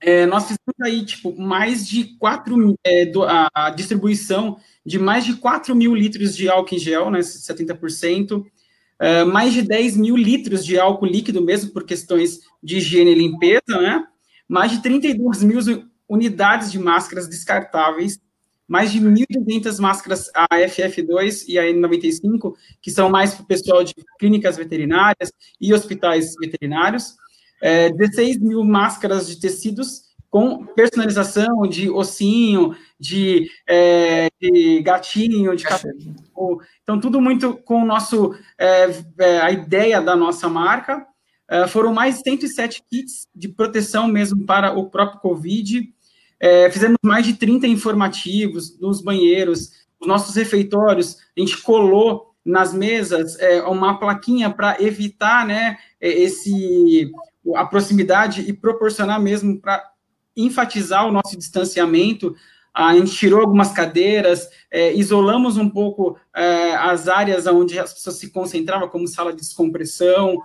[0.00, 5.24] é, nós fizemos aí, tipo, mais de 4 é, do, a, a, distribuição de mais
[5.24, 8.44] de 4 mil litros de álcool em gel, né, 70%,
[9.00, 13.14] é, mais de 10 mil litros de álcool líquido, mesmo por questões de higiene e
[13.14, 14.06] limpeza, né,
[14.46, 15.58] mais de 32 mil
[16.08, 18.20] unidades de máscaras descartáveis,
[18.66, 23.94] mais de 1.200 máscaras AFF2 e a N95, que são mais para o pessoal de
[24.18, 27.16] clínicas veterinárias e hospitais veterinários,
[27.62, 35.64] é, 16 mil máscaras de tecidos com personalização de ossinho, de, é, de gatinho, de
[35.64, 36.60] cachorro.
[36.82, 41.06] Então, tudo muito com o nosso, é, é, a ideia da nossa marca.
[41.50, 45.94] É, foram mais 107 kits de proteção mesmo para o próprio Covid,
[46.40, 52.72] é, fizemos mais de 30 informativos nos banheiros, os nossos refeitórios, a gente colou nas
[52.72, 57.10] mesas é, uma plaquinha para evitar né, é, esse,
[57.54, 59.84] a proximidade e proporcionar mesmo para
[60.36, 62.34] enfatizar o nosso distanciamento.
[62.72, 68.16] A gente tirou algumas cadeiras, é, isolamos um pouco é, as áreas onde as pessoas
[68.16, 70.38] se concentravam, como sala de descompressão.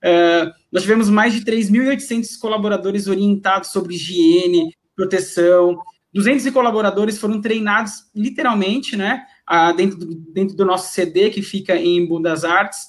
[0.00, 5.80] É, nós tivemos mais de 3.800 colaboradores orientados sobre higiene, proteção.
[6.12, 9.24] 200 colaboradores foram treinados, literalmente, né,
[9.76, 12.88] dentro, do, dentro do nosso CD, que fica em Bundas Artes.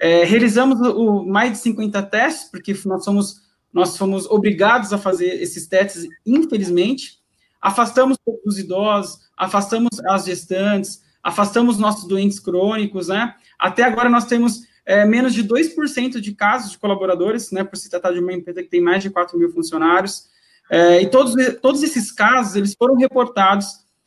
[0.00, 3.42] É, realizamos o, mais de 50 testes, porque nós somos,
[3.72, 7.20] nós fomos obrigados a fazer esses testes, infelizmente.
[7.60, 13.34] Afastamos os idosos, afastamos as gestantes, afastamos nossos doentes crônicos, né?
[13.58, 17.88] Até agora nós temos é, menos de 2% de casos de colaboradores, né, por se
[17.88, 20.31] tratar de uma empresa que tem mais de 4 mil funcionários.
[20.72, 23.66] É, e todos, todos esses casos, eles foram reportados,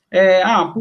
[0.10, 0.74] é, ah,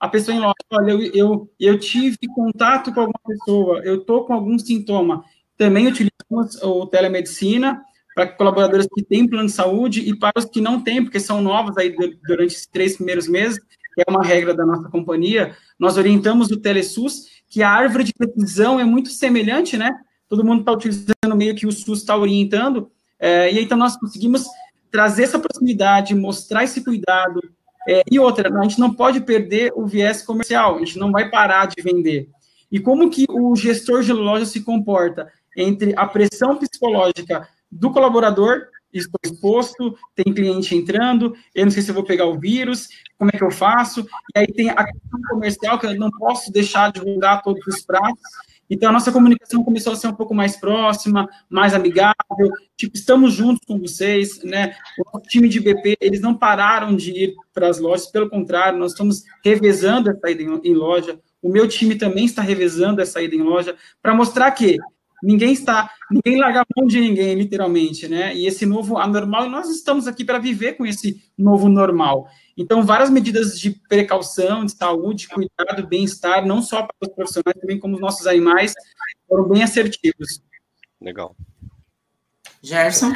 [0.00, 4.24] a pessoa em loja, olha, eu, eu, eu tive contato com alguma pessoa, eu estou
[4.24, 5.24] com algum sintoma.
[5.56, 7.80] Também utilizamos o telemedicina
[8.16, 11.40] para colaboradores que têm plano de saúde e para os que não têm, porque são
[11.40, 11.94] novos aí
[12.26, 16.56] durante esses três primeiros meses, que é uma regra da nossa companhia, nós orientamos o
[16.56, 19.92] Telesus, que a árvore de precisão é muito semelhante, né?
[20.28, 24.44] Todo mundo está utilizando meio que o SUS está orientando, é, e então nós conseguimos
[24.90, 27.40] trazer essa proximidade, mostrar esse cuidado.
[27.88, 31.30] É, e outra, a gente não pode perder o viés comercial, a gente não vai
[31.30, 32.28] parar de vender.
[32.70, 38.66] E como que o gestor de loja se comporta entre a pressão psicológica do colaborador,
[38.92, 43.30] estou exposto, tem cliente entrando, eu não sei se eu vou pegar o vírus, como
[43.32, 44.06] é que eu faço?
[44.34, 47.82] E aí tem a questão comercial, que eu não posso deixar de divulgar todos os
[47.82, 48.22] pratos,
[48.70, 53.32] então, a nossa comunicação começou a ser um pouco mais próxima, mais amigável, tipo, estamos
[53.32, 54.74] juntos com vocês, né?
[55.12, 58.92] O time de BP, eles não pararam de ir para as lojas, pelo contrário, nós
[58.92, 63.42] estamos revezando essa ida em, loja, o meu time também está revezando essa ida em
[63.42, 64.76] loja, para mostrar que
[65.22, 68.34] ninguém está, ninguém larga a mão de ninguém, literalmente, né?
[68.36, 72.28] E esse novo anormal, nós estamos aqui para viver com esse novo normal.
[72.58, 77.78] Então, várias medidas de precaução, de saúde, cuidado, bem-estar, não só para os profissionais, também
[77.78, 78.74] como os nossos animais,
[79.28, 80.42] foram bem assertivos.
[81.00, 81.36] Legal.
[82.60, 83.12] Gerson?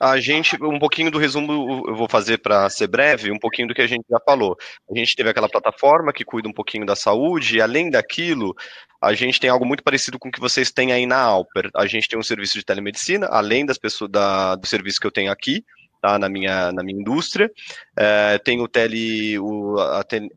[0.00, 3.74] A gente, um pouquinho do resumo eu vou fazer para ser breve, um pouquinho do
[3.74, 4.56] que a gente já falou.
[4.90, 8.54] A gente teve aquela plataforma que cuida um pouquinho da saúde, e além daquilo,
[9.00, 11.70] a gente tem algo muito parecido com o que vocês têm aí na Alper.
[11.76, 15.12] A gente tem um serviço de telemedicina, além das pessoas da, do serviço que eu
[15.12, 15.62] tenho aqui,
[16.04, 17.50] tá, na, minha, na minha indústria.
[17.96, 19.76] É, tem o, tele, o,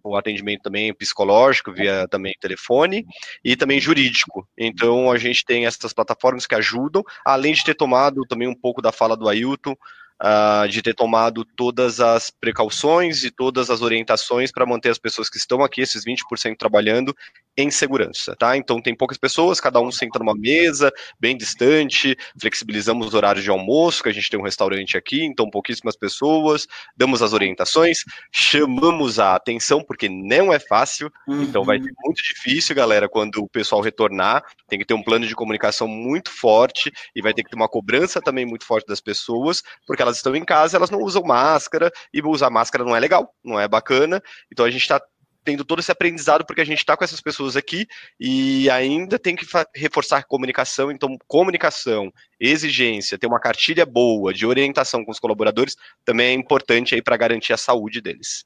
[0.01, 3.05] o atendimento também psicológico, via também telefone,
[3.43, 4.47] e também jurídico.
[4.57, 8.81] Então, a gente tem essas plataformas que ajudam, além de ter tomado também um pouco
[8.81, 9.75] da fala do Ailton,
[10.23, 15.29] uh, de ter tomado todas as precauções e todas as orientações para manter as pessoas
[15.29, 17.13] que estão aqui, esses 20% trabalhando,
[17.57, 18.55] em segurança, tá?
[18.55, 23.49] Então tem poucas pessoas, cada um senta numa mesa, bem distante, flexibilizamos os horários de
[23.49, 29.19] almoço, que a gente tem um restaurante aqui, então pouquíssimas pessoas, damos as orientações, chamamos
[29.19, 31.41] a atenção, porque não é fácil, uhum.
[31.41, 35.25] então vai ser muito difícil, galera, quando o pessoal retornar, tem que ter um plano
[35.25, 39.01] de comunicação muito forte e vai ter que ter uma cobrança também muito forte das
[39.01, 42.99] pessoas, porque elas estão em casa, elas não usam máscara, e usar máscara não é
[42.99, 45.01] legal, não é bacana, então a gente está
[45.47, 47.87] tendo todo esse aprendizado, porque a gente está com essas pessoas aqui
[48.19, 50.91] e ainda tem que reforçar a comunicação.
[50.91, 56.93] Então, comunicação, exigência, ter uma cartilha boa de orientação com os colaboradores também é importante
[56.93, 58.43] aí para garantir a saúde deles.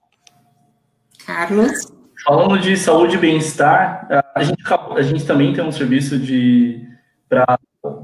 [1.26, 1.92] Carlos?
[2.24, 4.62] Falando de saúde e bem-estar, a gente,
[4.96, 6.88] a gente também tem um serviço de
[7.28, 7.58] para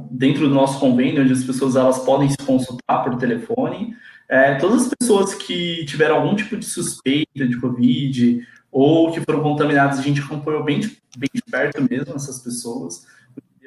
[0.10, 3.96] dentro do nosso convênio, onde as pessoas elas podem se consultar por telefone.
[4.28, 9.42] É, todas as pessoas que tiveram algum tipo de suspeita de Covid ou que foram
[9.42, 13.06] contaminadas, a gente acompanhou bem de, bem de perto mesmo essas pessoas,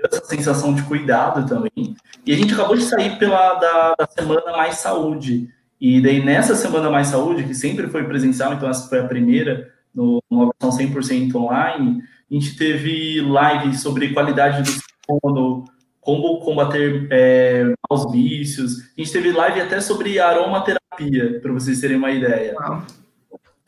[0.05, 1.96] essa sensação de cuidado também.
[2.24, 5.48] E a gente acabou de sair pela da, da Semana Mais Saúde.
[5.80, 9.70] E daí nessa Semana Mais Saúde, que sempre foi presencial, então essa foi a primeira,
[9.94, 15.64] no, numa versão 100% online, a gente teve live sobre qualidade do sono,
[16.01, 18.78] como combater é, maus vícios.
[18.96, 22.55] A gente teve live até sobre aromaterapia, para vocês terem uma ideia.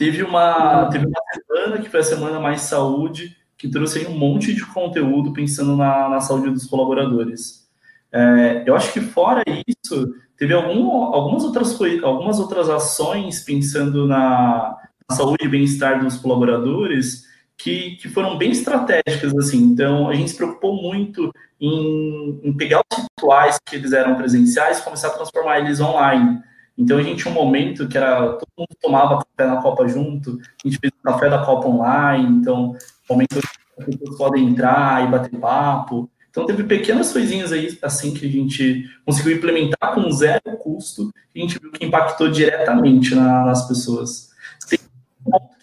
[0.03, 4.53] Teve uma, teve uma semana que foi a Semana Mais Saúde, que trouxe um monte
[4.53, 7.69] de conteúdo pensando na, na saúde dos colaboradores.
[8.11, 14.77] É, eu acho que fora isso, teve algum, algumas, outras, algumas outras ações pensando na,
[15.09, 17.23] na saúde e bem-estar dos colaboradores
[17.57, 19.63] que, que foram bem estratégicas, assim.
[19.63, 24.81] Então, a gente se preocupou muito em, em pegar os rituais que eles eram presenciais
[24.81, 26.43] e começar a transformar eles online.
[26.77, 30.39] Então a gente tinha um momento que era todo mundo tomava café na Copa junto,
[30.65, 32.75] a gente fez o café da Copa online, então
[33.09, 33.47] momento que
[33.79, 36.11] as pessoas podem entrar e bater papo.
[36.31, 41.39] Então teve pequenas coisinhas aí assim que a gente conseguiu implementar com zero custo, a
[41.39, 44.31] gente viu que impactou diretamente na, nas pessoas.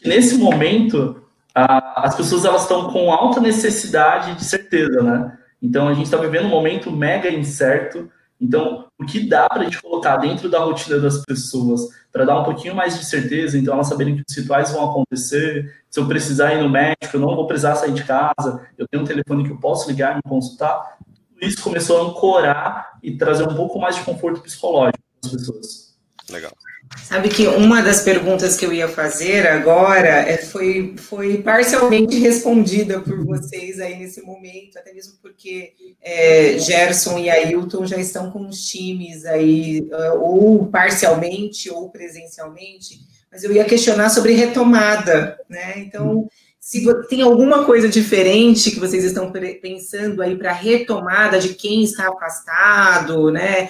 [0.05, 5.38] Nesse momento a, as pessoas elas estão com alta necessidade de certeza, né?
[5.62, 8.10] Então a gente está vivendo um momento mega incerto
[8.41, 11.81] então, o que dá para a gente colocar dentro da rotina das pessoas
[12.11, 15.83] para dar um pouquinho mais de certeza, então elas saberem que os rituais vão acontecer,
[15.89, 19.03] se eu precisar ir no médico, eu não vou precisar sair de casa, eu tenho
[19.03, 23.15] um telefone que eu posso ligar e me consultar, tudo isso começou a ancorar e
[23.17, 25.88] trazer um pouco mais de conforto psicológico para as pessoas.
[26.30, 26.51] Legal.
[27.03, 32.99] Sabe que uma das perguntas que eu ia fazer agora é, foi, foi parcialmente respondida
[32.99, 38.47] por vocês aí nesse momento, até mesmo porque é, Gerson e Ailton já estão com
[38.47, 42.99] os times aí, é, ou parcialmente ou presencialmente,
[43.32, 45.73] mas eu ia questionar sobre retomada, né?
[45.77, 46.27] Então,
[46.59, 52.09] se tem alguma coisa diferente que vocês estão pensando aí para retomada de quem está
[52.09, 53.69] afastado, né?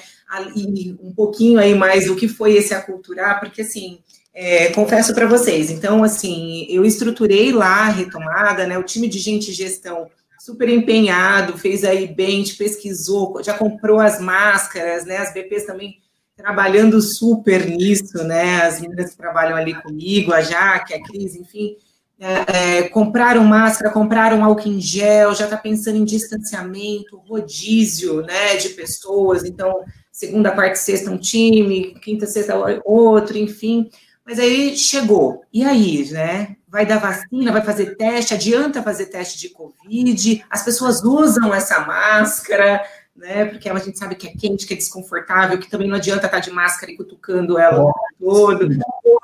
[0.55, 3.99] E um pouquinho aí mais do que foi esse aculturar, porque assim,
[4.33, 8.77] é, confesso para vocês, então assim, eu estruturei lá a retomada, né?
[8.77, 10.07] O time de gente gestão
[10.39, 15.17] super empenhado, fez aí bem, pesquisou, já comprou as máscaras, né?
[15.17, 15.97] As BPs também
[16.35, 18.61] trabalhando super nisso, né?
[18.61, 21.75] As meninas que trabalham ali comigo, a Jaque, a Cris, enfim.
[22.19, 28.57] é, é, compraram máscara, compraram álcool em gel, já está pensando em distanciamento, rodízio, né,
[28.57, 29.83] de pessoas, então,
[30.19, 32.53] segunda, quarta e sexta um time, quinta, sexta
[32.83, 33.89] outro, enfim,
[34.25, 39.39] mas aí chegou, e aí, né, vai dar vacina, vai fazer teste, adianta fazer teste
[39.39, 42.83] de Covid, as pessoas usam essa máscara,
[43.15, 43.45] né?
[43.45, 46.39] Porque a gente sabe que é quente, que é desconfortável, que também não adianta estar
[46.39, 48.69] de máscara e cutucando ela o todo,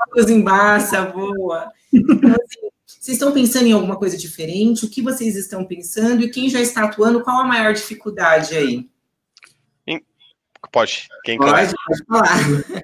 [0.09, 1.71] todos embaça, voa.
[1.93, 4.85] Então, assim, vocês estão pensando em alguma coisa diferente?
[4.85, 6.23] O que vocês estão pensando?
[6.23, 8.89] E quem já está atuando, qual a maior dificuldade aí?
[10.71, 12.83] Pode, quem pode, pode falar.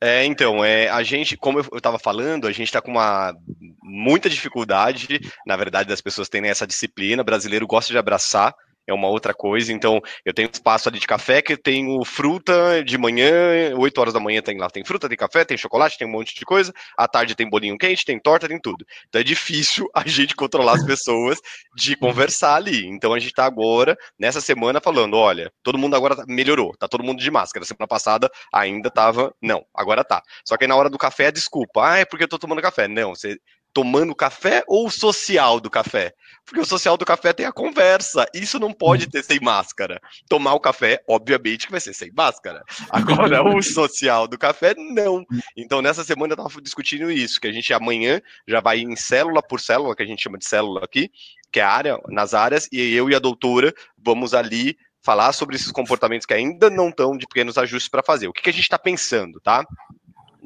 [0.00, 3.34] É, então, é, a gente, como eu estava falando, a gente está com uma
[3.82, 7.22] muita dificuldade, na verdade, das pessoas terem essa disciplina.
[7.22, 8.54] O brasileiro gosta de abraçar,
[8.88, 9.72] é uma outra coisa.
[9.72, 14.14] Então, eu tenho espaço ali de café que eu tenho fruta de manhã, 8 horas
[14.14, 16.72] da manhã tem lá, tem fruta, tem café, tem chocolate, tem um monte de coisa.
[16.96, 18.84] À tarde tem bolinho quente, tem torta, tem tudo.
[19.08, 21.38] Então é difícil a gente controlar as pessoas
[21.76, 22.86] de conversar ali.
[22.86, 27.04] Então a gente tá agora, nessa semana, falando: olha, todo mundo agora melhorou, tá todo
[27.04, 27.66] mundo de máscara.
[27.66, 30.22] Semana passada ainda tava, não, agora tá.
[30.44, 31.90] Só que aí na hora do café é desculpa.
[31.90, 32.88] Ah, é porque eu tô tomando café.
[32.88, 33.38] Não, você
[33.78, 36.12] tomando café ou o social do café?
[36.44, 38.26] Porque o social do café tem a conversa.
[38.34, 40.00] Isso não pode ter sem máscara.
[40.28, 42.64] Tomar o café, obviamente, que vai ser sem máscara.
[42.90, 45.24] Agora, o social do café, não.
[45.56, 49.40] Então, nessa semana eu estava discutindo isso, que a gente amanhã já vai em célula
[49.40, 51.08] por célula, que a gente chama de célula aqui,
[51.52, 55.54] que é a área, nas áreas, e eu e a doutora vamos ali falar sobre
[55.54, 58.26] esses comportamentos que ainda não estão de pequenos ajustes para fazer.
[58.26, 59.64] O que, que a gente está pensando, tá?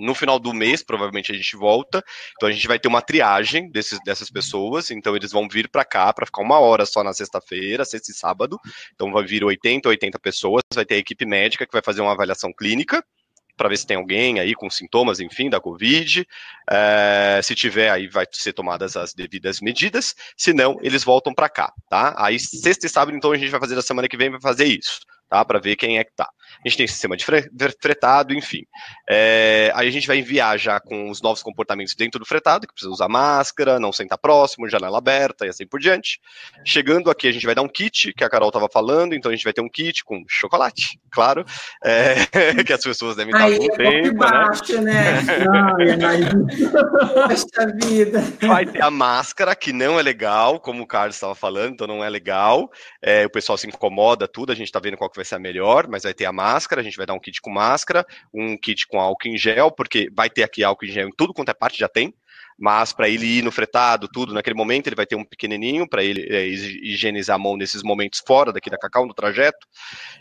[0.02, 2.04] No final do mês, provavelmente a gente volta.
[2.36, 4.90] Então a gente vai ter uma triagem desses, dessas pessoas.
[4.90, 8.14] Então eles vão vir para cá para ficar uma hora só na sexta-feira, sexta e
[8.14, 8.58] sábado.
[8.94, 10.62] Então vai vir 80, 80 pessoas.
[10.74, 13.04] Vai ter a equipe médica que vai fazer uma avaliação clínica
[13.56, 16.26] para ver se tem alguém aí com sintomas, enfim, da Covid.
[16.68, 20.16] É, se tiver, aí vai ser tomadas as devidas medidas.
[20.36, 22.14] Se não, eles voltam para cá, tá?
[22.18, 24.64] Aí sexta e sábado, então a gente vai fazer a semana que vem, vai fazer
[24.64, 25.00] isso
[25.32, 25.42] tá?
[25.46, 26.28] Para ver quem é que tá.
[26.64, 27.24] A gente tem sistema de
[27.80, 28.64] fretado, enfim.
[29.08, 32.72] É, aí a gente vai enviar já com os novos comportamentos dentro do fretado, que
[32.72, 36.20] precisa usar máscara, não sentar próximo, janela aberta e assim por diante.
[36.64, 39.34] Chegando aqui, a gente vai dar um kit, que a Carol estava falando, então a
[39.34, 41.44] gente vai ter um kit com chocolate, claro,
[41.84, 42.14] é,
[42.64, 45.20] que as pessoas devem estar com tempo, baixo, né?
[45.96, 46.30] né?
[47.28, 48.20] Poxa vida.
[48.46, 52.04] Vai ter a máscara, que não é legal, como o Carlos estava falando, então não
[52.04, 52.70] é legal.
[53.00, 55.38] É, o pessoal se incomoda, tudo, a gente está vendo qual que vai ser a
[55.38, 58.56] melhor, mas vai ter a máscara, a gente vai dar um kit com máscara, um
[58.56, 61.50] kit com álcool em gel, porque vai ter aqui álcool em gel em tudo quanto
[61.50, 62.12] é parte, já tem,
[62.58, 66.04] mas para ele ir no fretado, tudo, naquele momento, ele vai ter um pequenininho para
[66.04, 69.66] ele é, higienizar a mão nesses momentos fora daqui da Cacau, no trajeto.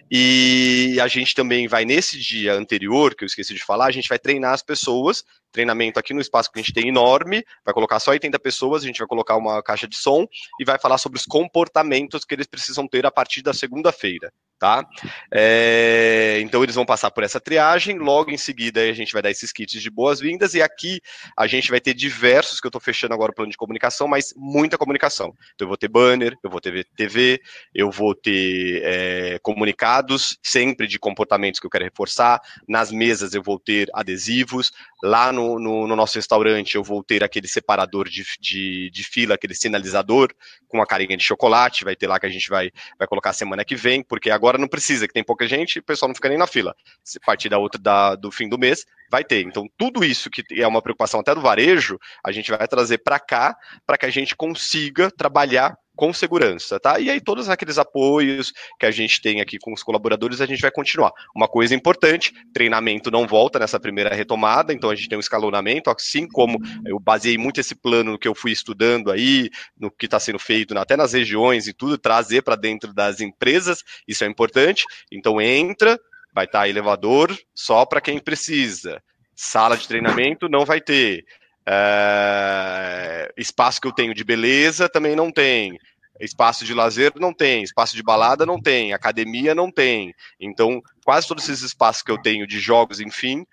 [0.10, 4.10] E a gente também vai, nesse dia anterior, que eu esqueci de falar, a gente
[4.10, 8.00] vai treinar as pessoas, treinamento aqui no espaço que a gente tem enorme, vai colocar
[8.00, 10.26] só 80 pessoas, a gente vai colocar uma caixa de som
[10.60, 14.32] e vai falar sobre os comportamentos que eles precisam ter a partir da segunda-feira
[14.62, 14.86] tá?
[15.34, 19.32] É, então eles vão passar por essa triagem, logo em seguida a gente vai dar
[19.32, 21.02] esses kits de boas-vindas, e aqui
[21.36, 24.36] a gente vai ter diversos, que eu estou fechando agora o plano de comunicação, mas
[24.38, 25.34] muita comunicação.
[25.56, 27.42] Então eu vou ter banner, eu vou ter TV,
[27.74, 33.42] eu vou ter é, comunicados, sempre de comportamentos que eu quero reforçar, nas mesas eu
[33.42, 34.72] vou ter adesivos,
[35.04, 39.36] lá no, no, no nosso restaurante eu vou ter aquele separador de, de, de fila,
[39.36, 40.34] aquele sinalizador
[40.68, 43.66] com a carinha de chocolate, vai ter lá que a gente vai, vai colocar semana
[43.66, 46.38] que vem, porque agora não precisa, que tem pouca gente, o pessoal não fica nem
[46.38, 46.76] na fila.
[47.04, 49.42] Se partir da outra da, do fim do mês, vai ter.
[49.42, 53.20] Então, tudo isso que é uma preocupação até do varejo, a gente vai trazer para
[53.20, 57.00] cá, para que a gente consiga trabalhar com segurança, tá?
[57.00, 60.60] E aí todos aqueles apoios que a gente tem aqui com os colaboradores, a gente
[60.60, 61.12] vai continuar.
[61.36, 65.92] Uma coisa importante, treinamento não volta nessa primeira retomada, então a gente tem um escalonamento,
[65.92, 70.20] assim como eu baseei muito esse plano que eu fui estudando aí, no que está
[70.20, 74.86] sendo feito até nas regiões e tudo, trazer para dentro das empresas, isso é importante.
[75.12, 76.00] Então entra,
[76.34, 79.04] vai estar tá elevador só para quem precisa.
[79.36, 81.24] Sala de treinamento não vai ter.
[81.64, 85.78] É, espaço que eu tenho de beleza também não tem.
[86.22, 90.14] Espaço de lazer não tem, espaço de balada não tem, academia não tem.
[90.40, 93.46] Então, quase todos esses espaços que eu tenho de jogos, enfim,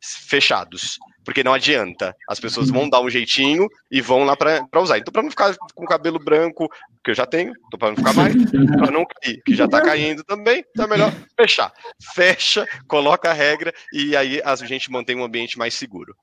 [0.00, 0.98] fechados.
[1.24, 2.14] Porque não adianta.
[2.28, 4.98] As pessoas vão dar um jeitinho e vão lá para usar.
[4.98, 6.68] Então, para não ficar com cabelo branco,
[7.02, 9.80] que eu já tenho, então para não ficar mais, para não cair, que já está
[9.80, 11.72] caindo também, então é melhor fechar.
[12.14, 16.16] Fecha, coloca a regra e aí a gente mantém um ambiente mais seguro.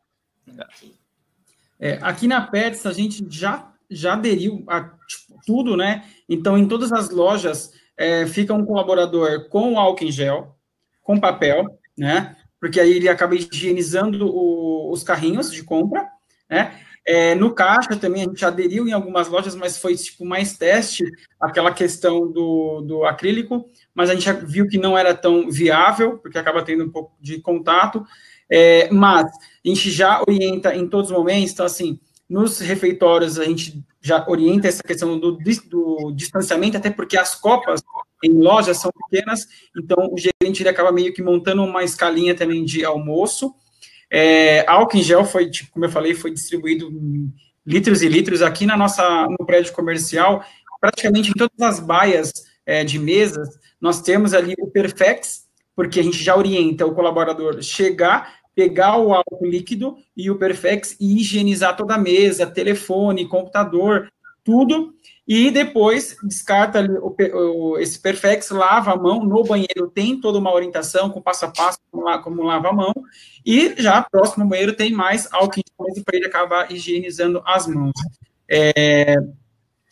[1.79, 6.05] É, aqui na Pets a gente já, já aderiu a tipo, tudo, né?
[6.27, 10.55] Então, em todas as lojas é, fica um colaborador com álcool em gel,
[11.03, 11.65] com papel,
[11.97, 12.35] né?
[12.59, 16.07] Porque aí ele acaba higienizando o, os carrinhos de compra,
[16.49, 16.79] né?
[17.05, 21.03] É, no caixa também a gente aderiu em algumas lojas, mas foi tipo mais teste,
[21.39, 26.37] aquela questão do, do acrílico, mas a gente viu que não era tão viável, porque
[26.37, 28.05] acaba tendo um pouco de contato.
[28.49, 31.99] É, mas a gente já orienta em todos os momentos, então assim,
[32.31, 37.83] nos refeitórios a gente já orienta essa questão do, do distanciamento, até porque as copas
[38.23, 39.45] em lojas são pequenas,
[39.77, 43.53] então o gerente ele acaba meio que montando uma escalinha também de almoço.
[44.09, 46.89] É, álcool em gel foi, tipo, como eu falei, foi distribuído
[47.65, 50.43] litros e litros aqui na nossa no prédio comercial,
[50.79, 52.31] praticamente em todas as baias
[52.65, 57.61] é, de mesas, nós temos ali o Perfex, porque a gente já orienta o colaborador
[57.61, 64.11] chegar, pegar o álcool líquido e o Perfex e higienizar toda a mesa, telefone, computador,
[64.43, 64.93] tudo,
[65.27, 70.53] e depois descarta o, o, esse Perfex, lava a mão, no banheiro tem toda uma
[70.53, 72.93] orientação com passo a passo, como, como lava a mão,
[73.45, 75.61] e já próximo banheiro tem mais álcool
[76.03, 77.93] para ele acabar higienizando as mãos.
[78.49, 79.15] É,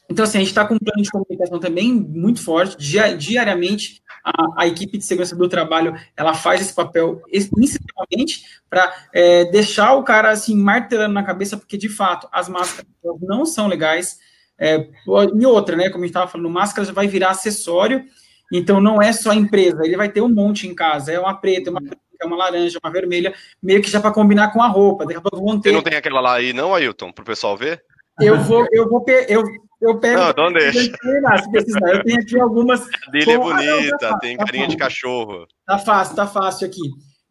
[0.10, 2.76] então, assim, a gente está com um plano de comunicação também muito forte,
[3.18, 4.02] diariamente
[4.38, 7.22] a, a, equipe de segurança do trabalho, ela faz esse papel
[7.54, 12.90] principalmente para é, deixar o cara, assim, martelando na cabeça, porque, de fato, as máscaras
[13.22, 14.20] não são legais,
[14.58, 14.88] é,
[15.36, 18.04] e outra, né, como a gente estava falando, máscara já vai virar acessório,
[18.52, 21.34] então não é só a empresa, ele vai ter um monte em casa, é uma
[21.34, 21.82] preta, uma
[22.22, 25.06] é uma laranja, uma vermelha, meio que já para combinar com a roupa.
[25.06, 25.70] Daqui a pouco vão ter.
[25.70, 27.82] Você não tem aquela lá aí, não, Ailton, para o pessoal ver?
[28.20, 29.42] Eu vou, eu vou, eu,
[29.82, 30.20] eu pego.
[30.20, 30.84] Não, então deixa.
[30.84, 31.96] Se precisar.
[31.96, 32.82] Eu tenho aqui algumas.
[32.82, 35.48] A dele é bonita, ah, não, tá tem tá carinha de cachorro.
[35.66, 36.82] Tá fácil, tá fácil aqui.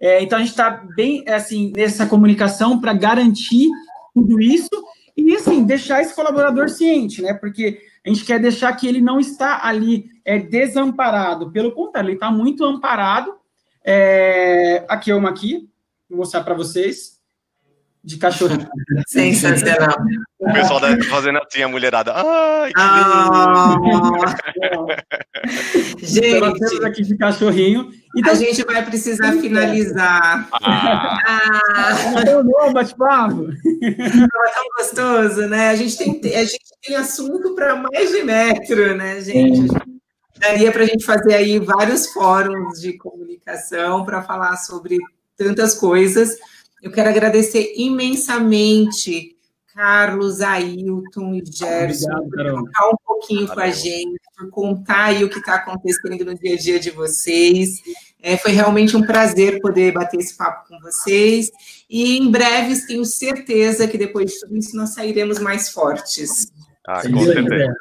[0.00, 3.68] É, então a gente está bem assim nessa comunicação para garantir
[4.14, 4.70] tudo isso
[5.16, 7.34] e assim deixar esse colaborador ciente, né?
[7.34, 11.50] Porque a gente quer deixar que ele não está ali é, desamparado.
[11.50, 13.36] Pelo contrário, ele está muito amparado.
[13.84, 15.68] É, aqui é uma aqui,
[16.08, 17.17] vou mostrar para vocês
[18.08, 18.66] de cachorrinho.
[19.06, 19.94] Sensacional.
[20.38, 22.12] O pessoal deve fazendo assim, a mulherada.
[22.14, 23.76] Ai, que ah,
[25.98, 27.90] Gente, então, aqui de cachorrinho.
[28.16, 30.48] Então, a gente vai precisar finalizar.
[30.52, 31.18] Ah.
[31.26, 32.24] ah.
[32.24, 33.46] Tão bom, bate-papo.
[33.46, 35.68] tão gostoso, né?
[35.68, 39.68] A gente tem, a gente tem assunto para mais de metro, né, gente?
[40.38, 44.96] Daria para a gente fazer aí vários fóruns de comunicação para falar sobre
[45.36, 46.38] tantas coisas.
[46.82, 49.36] Eu quero agradecer imensamente
[49.78, 53.54] Carlos, Ailton e Gerson Obrigado, por contar um pouquinho Valeu.
[53.54, 56.90] com a gente, por contar aí o que está acontecendo no dia a dia de
[56.90, 57.80] vocês.
[58.20, 61.48] É, foi realmente um prazer poder bater esse papo com vocês.
[61.88, 66.52] E em breve, tenho certeza que depois de tudo isso nós sairemos mais fortes.
[66.84, 67.72] Ah, com certeza.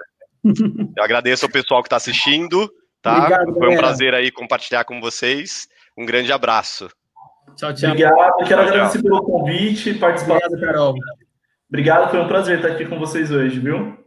[0.96, 2.72] Eu agradeço ao pessoal que está assistindo,
[3.02, 3.18] tá?
[3.18, 3.80] Obrigado, foi um galera.
[3.80, 5.68] prazer aí compartilhar com vocês.
[5.98, 6.88] Um grande abraço.
[7.58, 7.90] Tchau, tchau.
[7.90, 9.04] Obrigado, quero tchau, agradecer tchau.
[9.04, 10.38] pelo convite, participar.
[10.38, 10.96] Obrigado, Carol.
[11.68, 13.98] Obrigado, foi um prazer estar aqui com vocês hoje, viu?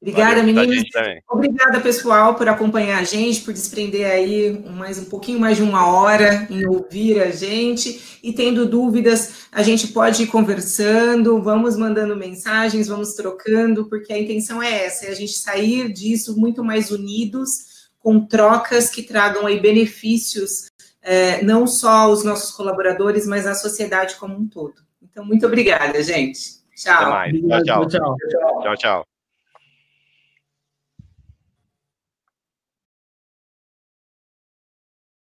[0.00, 0.84] Obrigada, meninas.
[1.28, 5.86] Obrigada, pessoal, por acompanhar a gente, por desprender aí mais um pouquinho mais de uma
[5.92, 8.18] hora em ouvir a gente.
[8.22, 14.18] E tendo dúvidas, a gente pode ir conversando, vamos mandando mensagens, vamos trocando, porque a
[14.18, 19.46] intenção é essa, é a gente sair disso muito mais unidos, com trocas que tragam
[19.46, 20.67] aí benefícios
[21.08, 24.74] é, não só aos nossos colaboradores, mas à sociedade como um todo.
[25.02, 26.58] Então, muito obrigada, gente.
[26.76, 26.94] Tchau.
[26.94, 27.64] Até mais.
[27.64, 27.88] tchau.
[27.88, 28.16] tchau.
[28.62, 29.17] tchau, tchau.